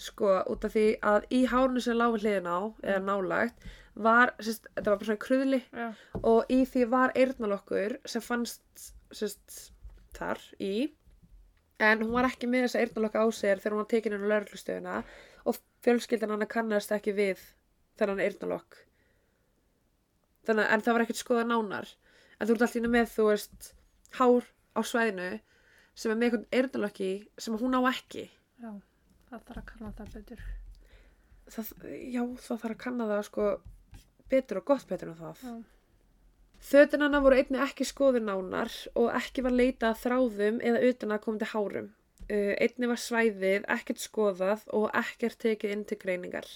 [0.00, 3.66] Sko, út af því að í hárunu sem láfi hliðin á, eða nálægt,
[4.00, 5.88] var, sérst, þetta var bara svona kruðli Já.
[6.22, 8.62] og í því var eyrnalokkur sem fannst,
[9.12, 9.58] sérst,
[10.16, 10.74] þar í,
[11.80, 14.30] en hún var ekki með þessa eyrnalokka á sér þegar hún var tekin inn á
[14.32, 14.96] lauruglustöðuna
[15.48, 17.42] og fjölskyldan hann kannast ekki við
[18.00, 18.80] þennan eyrnalokk.
[20.48, 21.88] Þannig, en það var ekkert skoða nánar.
[22.40, 23.72] En þú ert alltaf með, þú veist,
[24.16, 25.30] hár á svæðinu
[25.94, 28.30] sem er með einhvern eyrnalokki sem hún á ekki.
[28.60, 28.70] Já.
[29.30, 30.40] Það þarf að kanna það betur.
[31.54, 31.68] það,
[32.10, 33.44] já, það þarf að kanna það sko
[34.30, 35.44] betur og gott betur en það.
[35.44, 35.52] Já.
[36.70, 41.14] Fötin hana voru einnig ekki skoður nánar og ekki var leitað að þráðum eða utan
[41.14, 41.92] að komandi hárum.
[42.30, 46.50] Uh, einnig var svæðið ekkert skoðað og ekkert tekið inn til greiningar.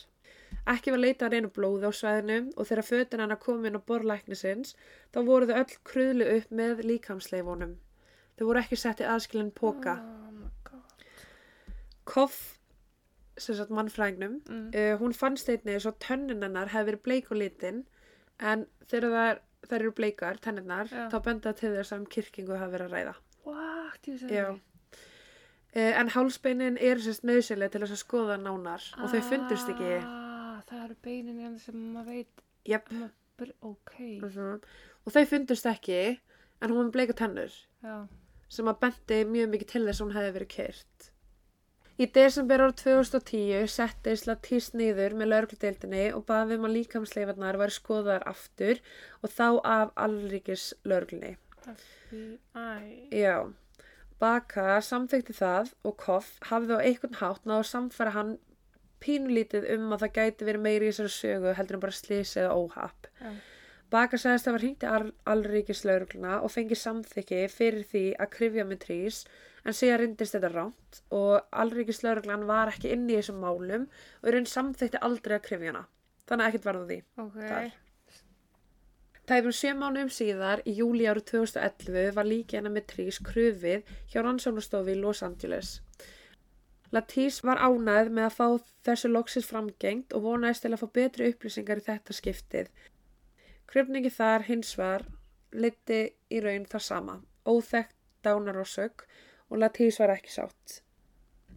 [0.70, 3.87] Ekki var leitað að reyna blóði á svæðinu og þegar fötin hana kom inn á
[3.87, 4.75] borlæknisins
[5.14, 7.79] þá voru þau öll kruðlu upp með líkamsleifunum.
[8.35, 9.99] Þau voru ekki sett í aðskilin póka.
[10.03, 10.14] Oh.
[12.05, 12.59] Koff,
[13.37, 14.68] sagt mannfrægnum, Mm.
[14.74, 17.85] Uh, hún fannst einnig svo tönnin hennar hefði verið bleik og litin
[18.41, 21.09] en þegar þær, eru bleikar, tennirnar, Já.
[21.11, 23.14] þá benda það til þess að um kyrkingu hafi verið að ræða.
[23.45, 24.07] What?
[24.09, 24.49] Ég sagði Já.
[25.74, 29.97] Uh, en hálsbeinin eru sérst nöðsynlega til þess að skoða nánar og þau fundust ekki.
[30.07, 32.45] Ah, það eru beinin hérna sem maður veit.
[32.64, 32.89] Jep.
[33.66, 33.97] Ok.
[34.22, 34.59] Uh
[35.05, 35.99] Og þau fundust ekki
[36.62, 37.51] en hún bleika tennur
[37.82, 38.07] Já.
[38.49, 41.11] sem að bendi mjög mikið til þess að hún hefði verið kyrt.
[41.95, 47.76] Í desember árið 2010 settist Latís niður með laurugludeildinni og baði um að líkamsleifarnar væri
[47.76, 48.80] skoðaðar aftur
[49.22, 51.36] og þá af allríkis lauruglunni.
[53.14, 53.47] Já,
[54.18, 58.36] Baka samþykti það og Koff hafði á einhvern hátt náðu að samfæra hann
[59.05, 62.55] pínulítið um að það gæti verið meiri í þessari sögu heldur en bara slís eða
[62.59, 63.11] óhapp.
[63.20, 63.32] Já.
[63.95, 68.64] Baka sagðist að var hringt í all, allríkislaurugluna og fengi samþykki fyrir því að krifja
[68.66, 69.24] með trís
[69.65, 73.87] en síðan rindist þetta ránt og allríkislauruglan var ekki inn í þessum málum
[74.21, 75.87] og í raun samþykti aldrei að krifja hana.
[76.29, 76.99] Þannig að ekkert varð á því.
[77.25, 77.41] Ok.
[77.41, 77.73] Þar.
[79.25, 84.19] Tæpum sjö mánuðum síðar, í júli árið 2011, var líki hennar með trís krufið hjá
[84.21, 85.79] rannsóknastofu í Los Angeles.
[86.93, 88.49] Latís var ánægð með að fá
[88.87, 92.69] þessu loksis framgengt og vonaðist til að fá betri upplýsingar í þetta skiptið.
[93.73, 95.07] Krufningi þar hins var
[95.57, 97.17] liti í raun þar sama,
[97.49, 97.97] óþekkt
[98.29, 99.15] dánarósök og
[99.61, 100.81] Latís var ekki sátt.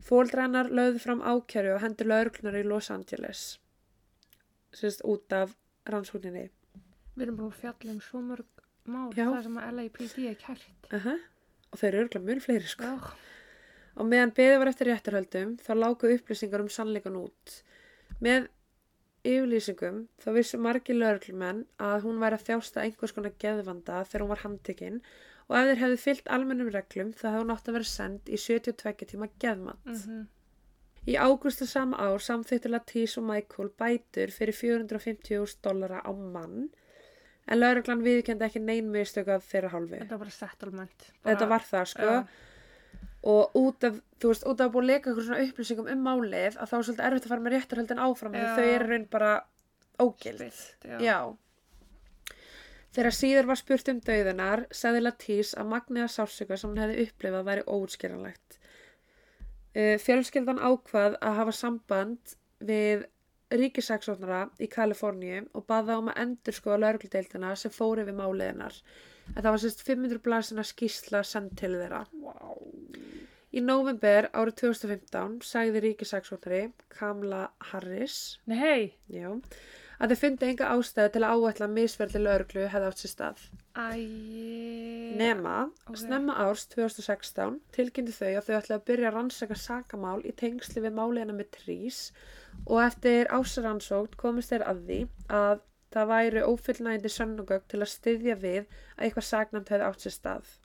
[0.08, 3.46] Fóldrænar lögðu fram ákjæru og hendur lauruglunar í Los Angeles,
[4.76, 5.56] sérst út af
[5.90, 6.48] rannsókninni.
[7.18, 9.26] Við erum búin að fjalla um svo mörg mál Já.
[9.26, 10.70] það sem að LAPD er kært.
[10.94, 11.18] uh
[11.68, 12.84] og þeir eru örgulega mjög fleiri sko.
[12.88, 13.16] Já.
[13.98, 17.56] Og meðan beðið var eftir réttarhöldum þá lágu upplýsingar um sannleikan út.
[18.24, 18.48] Með
[19.28, 24.32] yfirlýsingum þá vissu margir lögreglumenn að hún væri að þjásta einhvers konar geðvanda þegar hún
[24.32, 25.02] var handtekinn
[25.48, 28.40] og ef þeir hefðu fyllt almennum reglum þá hefði hún átt að vera send í
[28.42, 29.86] 72 tíma geðmat.
[29.86, 30.26] Mm
[31.08, 36.68] Í ágústu sama ár samþýttu Latís og Michael bætur fyrir 450.000 dollara á mann
[37.48, 40.02] en lögreglan viðkendi ekki nein mistök af þeirra hálfi.
[40.02, 41.08] Þetta var bara settlement.
[41.24, 42.18] Þetta var það sko Já.
[43.32, 46.04] og út af, þú veist, út af að búið að leka eitthvað svona upplýsingum um
[46.10, 48.44] málið að þá er svolítið erfitt að fara með réttarhöldin áfram Já.
[48.44, 49.32] því þau eru raun bara
[50.04, 50.44] ógild.
[50.44, 50.98] Spilt, já.
[51.08, 51.20] Já.
[52.98, 57.44] Þegar síður var spurt um dauðunar, sagði Latís að magniða sársöka sem hún hefði upplifað
[57.46, 58.58] væri óútskýranlegt.
[59.78, 62.34] Uh, fjölskyldan ákvað að hafa samband
[62.66, 63.06] við
[63.54, 68.82] ríkisaksóknara í Kaliforníu og baða um að endur skoða laurugludeildina sem fóri við máliðinar.
[69.36, 72.02] En það var sérst 500 blasina skýsla send til þeirra.
[72.24, 72.58] Vá.
[73.54, 78.98] Í november árið 2015 sagði ríkisaksóknari Kamala Harris Nei.
[79.08, 79.30] já,
[79.98, 83.46] að þau fundi enga ástæðu til að áætla misverðli lauruglu hefði átt sér stað.
[83.78, 83.88] Æ.
[85.18, 85.56] Nema,
[85.88, 85.98] ok.
[86.04, 90.84] snemma árs 2016 tilkynntu þau að þau ætla að byrja að rannsaka sakamál í tengsli
[90.86, 92.02] við máliðina með trís
[92.66, 95.02] og eftir ásaransókn komist þeir að því
[95.40, 100.16] að það væri ófullnægindi sönnugögg til að styðja við að eitthvað sagnamt hefði átt sér
[100.16, 100.56] stað.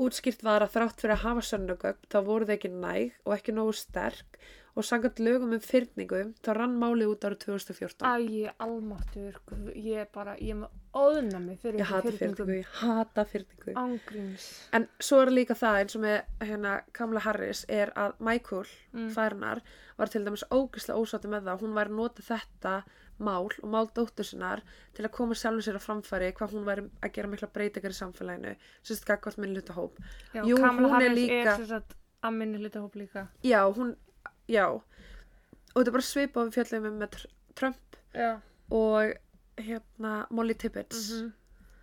[0.00, 3.54] Útskýrt var að þrátt fyrir að hafa sönnugögg þá voru þau ekki næg og ekki
[3.56, 4.38] nógu sterk
[4.80, 8.06] og sangat lögum um fyrningu þá rann málið út árið 2014.
[8.08, 9.36] Æ, almáttur.
[9.76, 13.74] Ég er bara, ég er með óðnami fyrir fyrningu, ég hata fyrningu.
[13.78, 14.46] Ángríms.
[14.72, 19.10] En svo er líka það eins og með hérna Kamala Harris er að Michael, Mm.
[19.14, 19.60] færunar,
[19.98, 21.60] var til dæmis ógislega ósátti með það.
[21.62, 22.72] Hún væri að nota þetta
[23.20, 24.62] mál og mál dóttur sinnar
[24.94, 27.98] til að koma sjálfur sér á framfæri hvað hún væri að gera mikla breytingar í
[28.00, 28.56] samfélaginu.
[28.82, 29.92] Sérst gagvart minn hluta hóp.
[30.34, 33.28] Já, Jú, er Harris líka- er sem sagt að minni hluta hóp líka.
[33.44, 33.94] Já, hún,
[34.50, 34.66] já.
[35.70, 38.30] Og þetta er bara svipað við fjöllum um með Tr- Trump Já.
[38.74, 39.12] og
[39.60, 41.10] hérna Molly Tibbetts.
[41.20, 41.36] Mm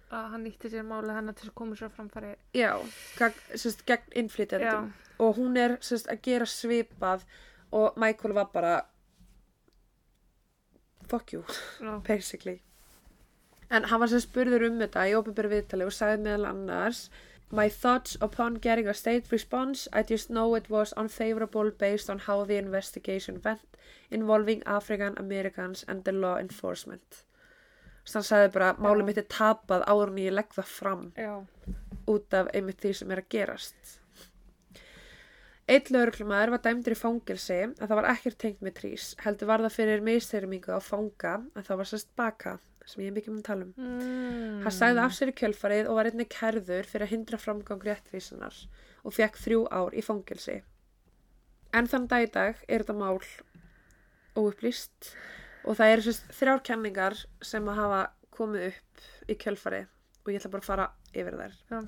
[0.08, 2.30] Að hann nýtti sér máli hennar til að koma sér framfæri.
[2.56, 2.70] Já,
[3.60, 4.86] sérst, gegn innflytjandum.
[5.20, 7.26] Og hún er sérst að gera svipað
[7.76, 8.76] og Michael var bara
[11.10, 11.44] fuck you,
[11.82, 12.00] Já.
[12.08, 12.62] basically.
[13.70, 17.10] En hann var sem spurður um þetta í ópenbæri viðtali og sagði meðal annars
[17.50, 22.20] My thoughts upon getting a state response, I just know it was unfavorable based on
[22.20, 23.62] how the investigation went
[24.12, 27.24] involving African Americans and the law enforcement.
[28.08, 31.34] Þannig hann sagði bara, málið mitt er tapað áður en ég legg það fram Já.
[32.08, 33.98] út af einmitt því sem er að gerast.
[35.68, 39.10] Eitt lauruglumæður var dæmdur í fangilsi en það var ekkert tengt með trís.
[39.24, 43.16] Heldur var það fyrir misteyrumingu á fanga en það var sérst baka sem ég er
[43.18, 43.74] mikið um að tala um.
[43.78, 44.62] Mm.
[44.64, 48.62] Hann sagði af sér í kjölfarið og var einnig kærður fyrir að hindra framgang réttvísunar
[49.04, 50.62] og fekk þrjú ár í fangilsi.
[51.76, 53.20] En þann dag í dag er þetta mál
[54.38, 55.12] óupplýst
[55.68, 58.02] og það eru þrjár kenningar sem að hafa
[58.38, 59.92] komið upp í kjölfarið
[60.24, 61.60] og ég ætla bara að fara yfir þær.
[61.72, 61.80] Já.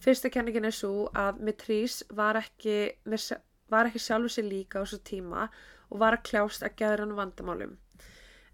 [0.00, 3.34] Fyrsta kenningin er svo að Mitrís var ekki, með
[3.70, 5.48] var ekki sjálfur sér líka á þessu tíma
[5.90, 7.74] og var að kljást að geða hann vandamálum.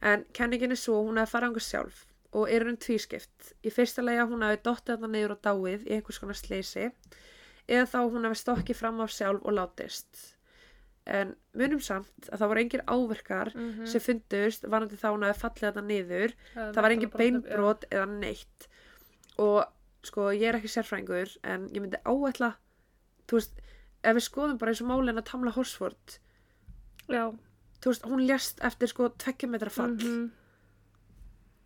[0.02, 2.04] En kenningin er svo hún hefði farið ángur sjálf
[2.36, 3.52] og er hún tvískipt.
[3.64, 6.90] Í fyrsta lega hún hefði dottið þarna niður og dáið í einhvers konar sleysi
[7.68, 10.32] eða þá hún hefði stokkið fram af sjálf og látist.
[11.06, 13.86] En munum samt að það voru engir áverkar Mhm.
[13.86, 18.06] sem fundust varandi þá hún hefði fallið þarna niður Það það var engin beinbrot eða
[18.18, 18.68] neitt
[19.38, 19.64] og
[20.02, 22.54] sko ég er ekki sérfræðingur en ég myndi áætla
[23.28, 23.52] þú veist,
[24.04, 26.18] ef við skoðum bara eins og málin að Tamla Horsford
[27.08, 27.32] Já.
[27.86, 30.24] Þú veist, hún lést eftir sko tvekkja metra fall Mhm.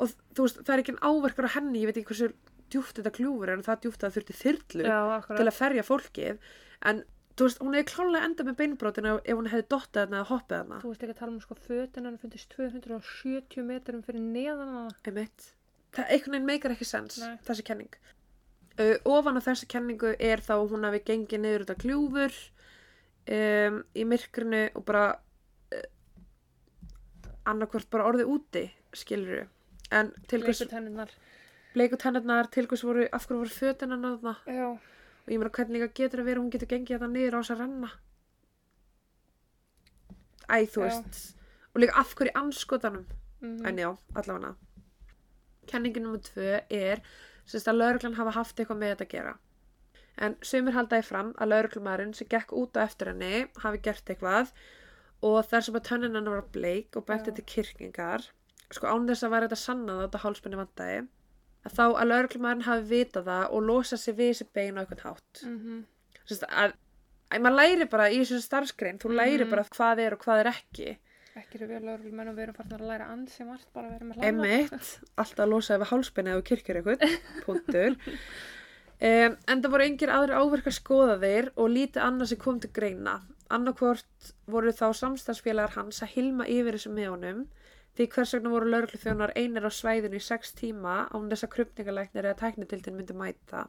[0.01, 2.33] og þú veist, það er ekki áverkar á henni ég veit ekki hversu
[2.71, 5.01] djúft þetta kljúfur er en það djúft að það þurfti þyrlu Já,
[5.37, 6.39] til að ferja fólkið
[6.91, 7.03] en
[7.37, 10.57] þú veist, hún hefði klálega enda með beinbrotin ef hún hefði dottað þarna eða hoppið
[10.61, 14.69] þarna Þú veist ekki að tala um sko fötin hann fundist 270 metrum fyrir neðan
[14.75, 14.95] hana.
[15.09, 15.49] Einmitt.
[15.97, 17.37] Það einhvern veginn meikar ekki sens, Nei.
[17.49, 17.95] þessi kenning.
[18.79, 22.37] Uh, ofan á þessi kenningu er þá hún hafi gengið niður þetta kljúfur
[23.35, 25.19] um, í myrkrinu og bara
[27.51, 29.47] annarkvort bara orðið úti, skilur
[29.91, 31.11] En til hvers, Leikut hennar.
[31.75, 34.37] bleiku tennarnar, til hvers voru, af hverju voru fötina?
[34.47, 34.69] Já.
[34.71, 37.51] Og ég meina, hvernig líka getur að vera, hún getur gengið þetta niður á þess
[37.55, 37.91] að renna?
[40.51, 40.87] Æ, þú Já.
[40.87, 41.37] veist.
[41.75, 43.07] Og líka af hverju anskotanum?
[43.43, 44.55] Mm En já, allavega.
[45.67, 47.01] Kenningin nummer tvö er
[47.47, 49.35] semst að lauruglan hafa haft eitthvað með þetta að gera.
[50.19, 54.51] En sumir haldaði fram að lauruglumærin sem gekk út á eftir henni hafi gert eitthvað
[55.23, 57.37] og þar sem að tönnin hennar var bleik og benti Já.
[57.41, 58.27] til kyrkingar,
[58.73, 61.01] sko án þess að væri þetta sannað að þetta hálspenni vandæði,
[61.67, 65.05] að þá að lögreglumæðurinn hafi vitað það og losa sig við þessi bein á eitthvað
[65.11, 65.43] hátt.
[65.45, 65.85] Mhm.
[66.31, 66.73] Sérst, að,
[67.31, 69.51] að maður læri bara í þessu starfskrein, þú læri Mhm.
[69.51, 70.97] bara hvað er og hvað er ekki.
[71.37, 74.05] Ekki eru við lögreglumenn og við erum farin að læra ansi margt bara að vera
[74.05, 74.29] með hláða.
[74.31, 74.89] Emmitt,
[75.21, 77.97] alltaf að losa yfir hálsbeini eða kirkjur eitthvað, punktur.
[79.01, 83.15] Um, en það voru engir aðri áverkar skoðaðir og lítið annað sem kom til greina.
[83.51, 87.45] Annarkvort voru þá samstagsfélagar hans að hilma yfir þessu með honum
[87.99, 92.29] því hvers vegna voru lögreglufjónar einir á svæðinu í sex tíma án þess að krupningalæknir
[92.29, 93.65] eða tæknitildin myndi mæta.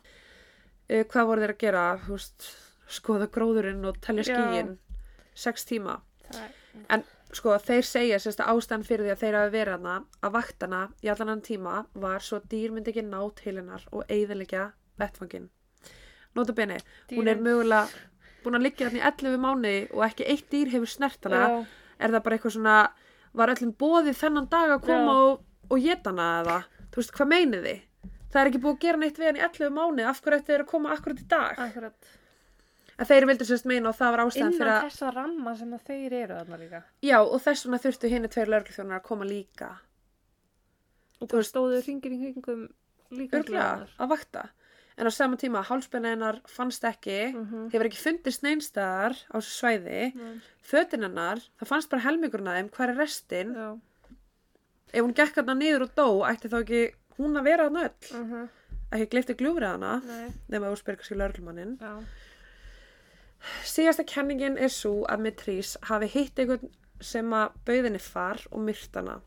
[0.92, 1.86] Uh, hvað voru þeir að gera?
[2.06, 2.52] Veist,
[2.92, 4.36] skoða gróðurinn og telja Já.
[4.36, 4.76] skíin.
[5.34, 5.98] Sex tíma.
[6.32, 6.52] Er,
[6.90, 7.04] En
[7.36, 10.82] sko þeir segja sérst að ástæðan fyrir því að þeir hafi verið hana að vaktana
[11.04, 11.76] í allan hann tíma
[12.06, 14.70] var svo að dýr myndi ekki ná til hennar og eigðilegja
[15.00, 15.50] vettfangin.
[16.36, 16.78] Nota bene,
[17.12, 17.88] hún er mögulega
[18.44, 21.42] búin að liggja hann í 11 mánuði og ekki eitt dýr hefur snert hana.
[21.48, 21.62] Já,
[22.02, 22.76] Er það bara eitthvað svona,
[23.38, 25.20] var öllum bóðið þennan dag að koma Já.
[25.28, 26.56] og, og geta hana eða?
[26.92, 27.84] Þú veist, hvað meinið þið?
[28.32, 30.52] Það er ekki búið að gera neitt við hann í 11 mánuði, af hverju ætti
[30.54, 31.60] þeir að koma akkurat í dag?
[31.68, 32.10] akkurat.
[33.02, 35.72] En þeir vildu sérst meina og það var ástæðan fyrir Innan að, þessa ramma sem
[35.74, 36.82] að þeir eru þarna líka.
[37.02, 39.70] já, og þess vegna þurftu henni tveir lögreglufjónar að koma líka.
[41.22, 42.62] Og það stóðu hringir í hringum
[43.14, 43.40] líka.
[43.42, 44.44] örglega að vakta
[44.98, 47.72] en á sama tíma hálspenna hennar fannst ekki Mhm.
[47.72, 50.42] hefur ekki fundist neinstæðar á þessu svæði Mm.
[50.64, 53.80] fötin hennar, það fannst bara helmingurinn að þeim hvað er restin, Já.
[54.94, 58.24] ef hún gekk hann niður og dó, ætti þá ekki hún að vera hann öll,
[58.24, 58.50] Mhm.
[58.92, 60.30] ekki glifti gljúfrið hana Nei.
[60.50, 62.04] nema þú spyrir kannski lörglumanninn Já.
[63.64, 66.70] síðasta kenningin er svo að Mitrís hafi hitt einhvern
[67.02, 69.22] sem að bauðinni far og myrt hana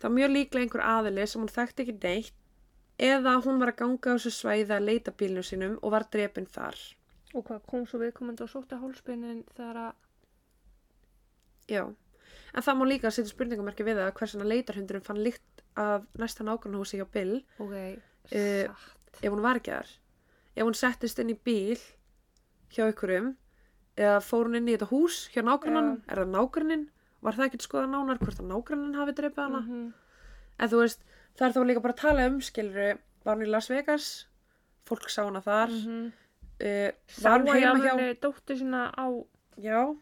[0.00, 2.32] það var mjög líklega einhver aðili sem hún þekkti ekki neitt
[3.00, 6.46] eða hún var að ganga á þessu svæði að leita bílnum sínum og var drepin
[6.46, 6.76] þar
[7.34, 9.92] Og hvað kom svo viðkomandi og sótti hálsbeinin þegar að...
[11.70, 16.42] Já, en það má líka setja spurningamarki við það hversuna leitarhundurinn fann líkt af næsta
[16.46, 17.76] nágrannhúsi hjá Bill Ok,
[18.34, 19.22] Eh, satt.
[19.22, 19.92] ef hún var ekki þar.
[20.56, 21.78] Ef hún settist inn í bíl
[22.74, 23.30] hjá ykkurum
[23.96, 26.84] eða fór hún inn í þetta hús hjá nágrannan, er það nágrannin?
[27.22, 29.60] Var það ekki að skoða nánar hvort að nágrannin hafi dreipið hana?
[29.60, 29.92] Mhm.
[30.58, 31.00] En þú veist,
[31.38, 34.06] það er þá líka bara að tala um, skiluru, var hún í Las Vegas,
[34.88, 36.12] fólk sá hana þar, Mhm.
[36.60, 39.06] uh, Sá var hún að heima hjá, dóttur sína á...
[39.60, 39.96] já,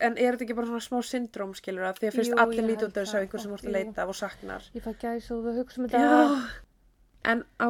[0.00, 2.64] en er þetta ekki bara svona smá syndróm, skiluru, að því að fyrst Jú, allir
[2.64, 3.20] lítið held út af þessu það.
[3.20, 4.62] á einhver sem Ó, vorst að leita og saknar.
[4.74, 6.60] Ég fæ gæs og þú hugsa um þetta.
[7.24, 7.68] En á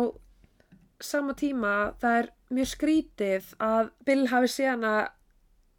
[1.01, 4.93] sama tíma það er mjög skrítið að Bill hafi séð hana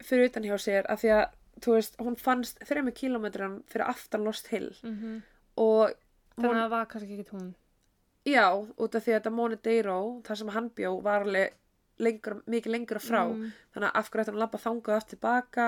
[0.02, 1.26] fyrir utan hjá sér af því að,
[1.62, 5.22] þú veist, hún fannst þrejum kílómetrum fyrir aftan Lost Hill Mhm.
[5.56, 5.92] og
[6.42, 7.54] Þannig að það var kannski ekki hún.
[8.24, 8.46] já,
[8.78, 11.52] út af því að þetta Monedero, þar sem hann bjó, var alveg
[11.98, 13.52] lengur, mikið lengur frá Mm.
[13.74, 15.66] þannig að af hverju ætti hann að labba þangað aftur tilbaka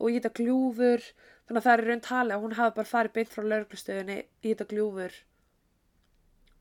[0.00, 1.02] og í þetta gljúfur
[1.46, 4.52] þannig að það er raun tali að hún hafi bara farið beint frá lauruglustöðinni í
[4.54, 5.12] þetta gljúfur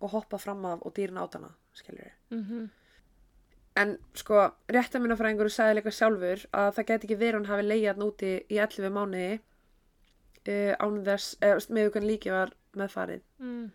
[0.02, 2.70] og hoppað fram af og dýrin át hana, skilur við Mhm.
[3.76, 8.32] En sko, réttaminafræðingur sagði líka sjálfur að það geti ekki verið hann hafi leiðið núti
[8.50, 9.40] í 11 mánuði
[10.48, 13.22] uh, án þess, eða með hvernig líki var meðfarið.
[13.40, 13.72] Mm.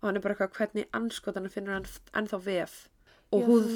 [0.00, 2.88] Og hann er bara eitthvað hvernig anskotan finnur hann ennþá vef
[3.32, 3.70] og Já, húð,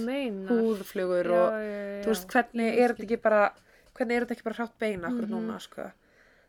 [0.49, 3.41] húðflugur Já, og já, þú veist hvernig er þetta ekki bara,
[3.97, 5.33] hvernig er þetta ekki bara hrátt beina akkur Mhm.
[5.35, 5.91] núna sko.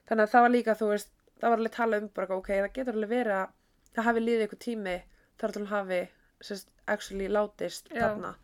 [0.10, 2.74] Þannig að það var líka, þú veist, það var alveg talað um bara, ok, það
[2.74, 3.50] getur alveg verið að
[3.96, 5.02] það hafi liðið eitthvað tími
[5.40, 6.02] þar til hann hafi,
[6.42, 8.36] sérst, actually látist þarna.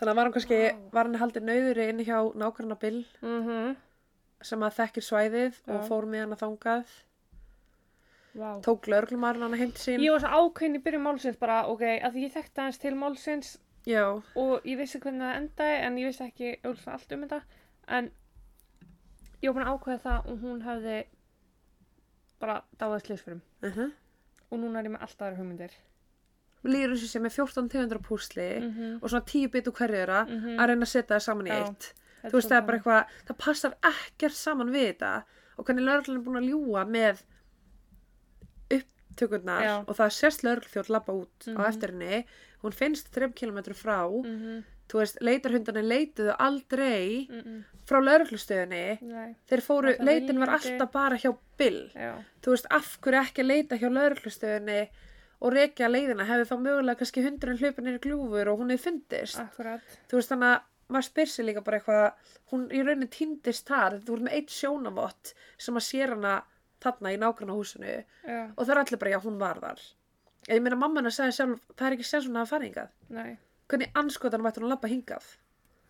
[0.00, 0.90] Þannig að var hann kannski, Vá.
[0.92, 3.76] var hann haldið nauðuri inn hjá nákvæmna Bill Mhm.
[4.42, 6.86] sem að þekkir svæðið og fór með hann að þangað.
[8.34, 8.60] Vá.
[8.62, 10.00] Tók lögreglumarinn hann heim til sín.
[10.04, 13.58] Ég var svo ákveðin í byrjun málsins bara, ok, að ég þekkti aðeins til málsins
[13.86, 14.04] Já,
[14.36, 17.40] og ég vissi hvernig það endaði en ég vissi ekki auðvitað allt um þetta
[17.88, 18.10] en
[19.42, 20.98] ég var búin að ákveða það og hún hefði
[22.40, 23.90] bara dáðið slýsförum uh -huh.
[24.50, 25.72] og núna er ég með alltaf aðra hugmyndir
[26.64, 28.98] Lýður þessu sem er 14 tegundra púsli Mhm.
[29.02, 30.58] og svona 10 bit úr hverju þeirra Mhm.
[30.60, 31.64] að reyna að setja það saman í Já.
[31.64, 31.94] eitt.
[32.24, 35.22] Þú veist, það er bara eitthvað, það passar ekkert saman við þetta
[35.58, 37.22] og hvernig lögreglan er búin að ljúga með
[39.28, 39.74] upptökurnar Já.
[39.86, 41.68] og það sérst lögreglþjóð lappa út á Mhm.
[41.68, 42.24] eftir henni,
[42.62, 44.64] hún finnst 3 km frá, Mhm.
[44.88, 47.64] þú veist, leitarhundarnir leituðu aldrei Mhm.
[47.86, 52.98] frá lögreglustöðinni, Nei, þeir fóru, leitin var alltaf bara hjá Bill, já, þú veist, af
[53.00, 54.88] hverju ekki að leita hjá lögreglustöðinni
[55.42, 59.38] og rekja leiðina, hefði þá mögulega kannski hundurinn hlupin er gljúfur og hún hefði fundist.
[59.40, 59.80] Akkurat.
[60.08, 60.60] Þú veist þannig að
[60.90, 62.12] maður spyr sér líka bara eitthvað
[62.52, 64.00] hún í rauninni týndist þar.
[64.02, 66.42] Þú ert með eitt sjónavott sem að sér hana
[66.84, 67.90] þarna í nágranna húsinu
[68.26, 69.80] Já, og það er allir bara já hún var þar.
[70.48, 72.90] Ég meina mamma hennar sagði sjálf það er ekki sér svona að fara hingað.
[73.12, 73.30] Nei,
[73.68, 75.26] hvernig anskotan mætti hún að labba hingað?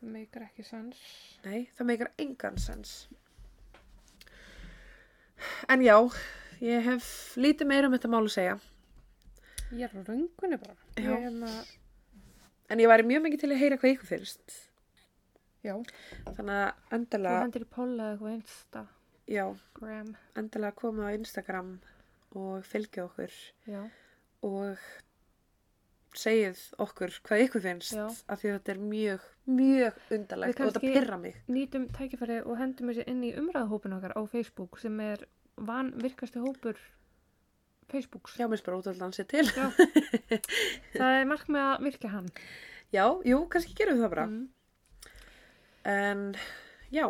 [0.01, 1.01] Meikar ekki sens.
[1.45, 2.95] Nei það meikar engan sens.
[5.73, 5.97] En já
[6.61, 7.07] ég hef
[7.41, 8.57] lítið meira um þetta mál að segja.
[9.71, 10.75] Ég er á röngunni bara.
[10.99, 11.53] Ég er hérna,
[12.71, 14.53] En ég væri mjög mikið til að heyra hvað ykkur finnst.
[15.65, 15.73] já.
[16.37, 18.83] Þannig að Þú endilega, hendur í póla eða eitthvað einsta.
[19.31, 19.47] Já,
[19.79, 20.11] Gram.
[20.37, 21.77] endilega koma á Instagram
[22.35, 23.33] og fylgja okkur
[23.71, 23.85] Já.
[24.47, 24.79] og
[26.19, 28.07] segið okkur hvað ykkur finnst Já.
[28.29, 31.37] af því að þetta er mjög, mjög undarlegt Við og þetta kannski- pyrra mig.
[31.49, 35.27] Nýtum tækifæri og hendum þessi inn í umræðahópin okkar á Facebook sem er
[35.57, 36.77] van virkasti hópur
[37.91, 38.37] Facebooks.
[38.39, 39.45] Já, minnst bara út að dansi til.
[39.51, 39.71] Já.
[40.99, 42.29] Það er markmið að virka hann.
[42.95, 44.27] Já, jú, kannski gerum við það bara.
[44.31, 44.49] Mm.
[45.91, 46.23] En
[46.95, 47.07] já,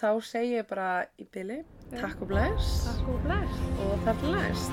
[0.00, 0.88] þá segi ég bara
[1.20, 1.58] í byli,
[1.96, 3.54] takk og bless Takk og bless.
[3.80, 4.72] og þar til næst.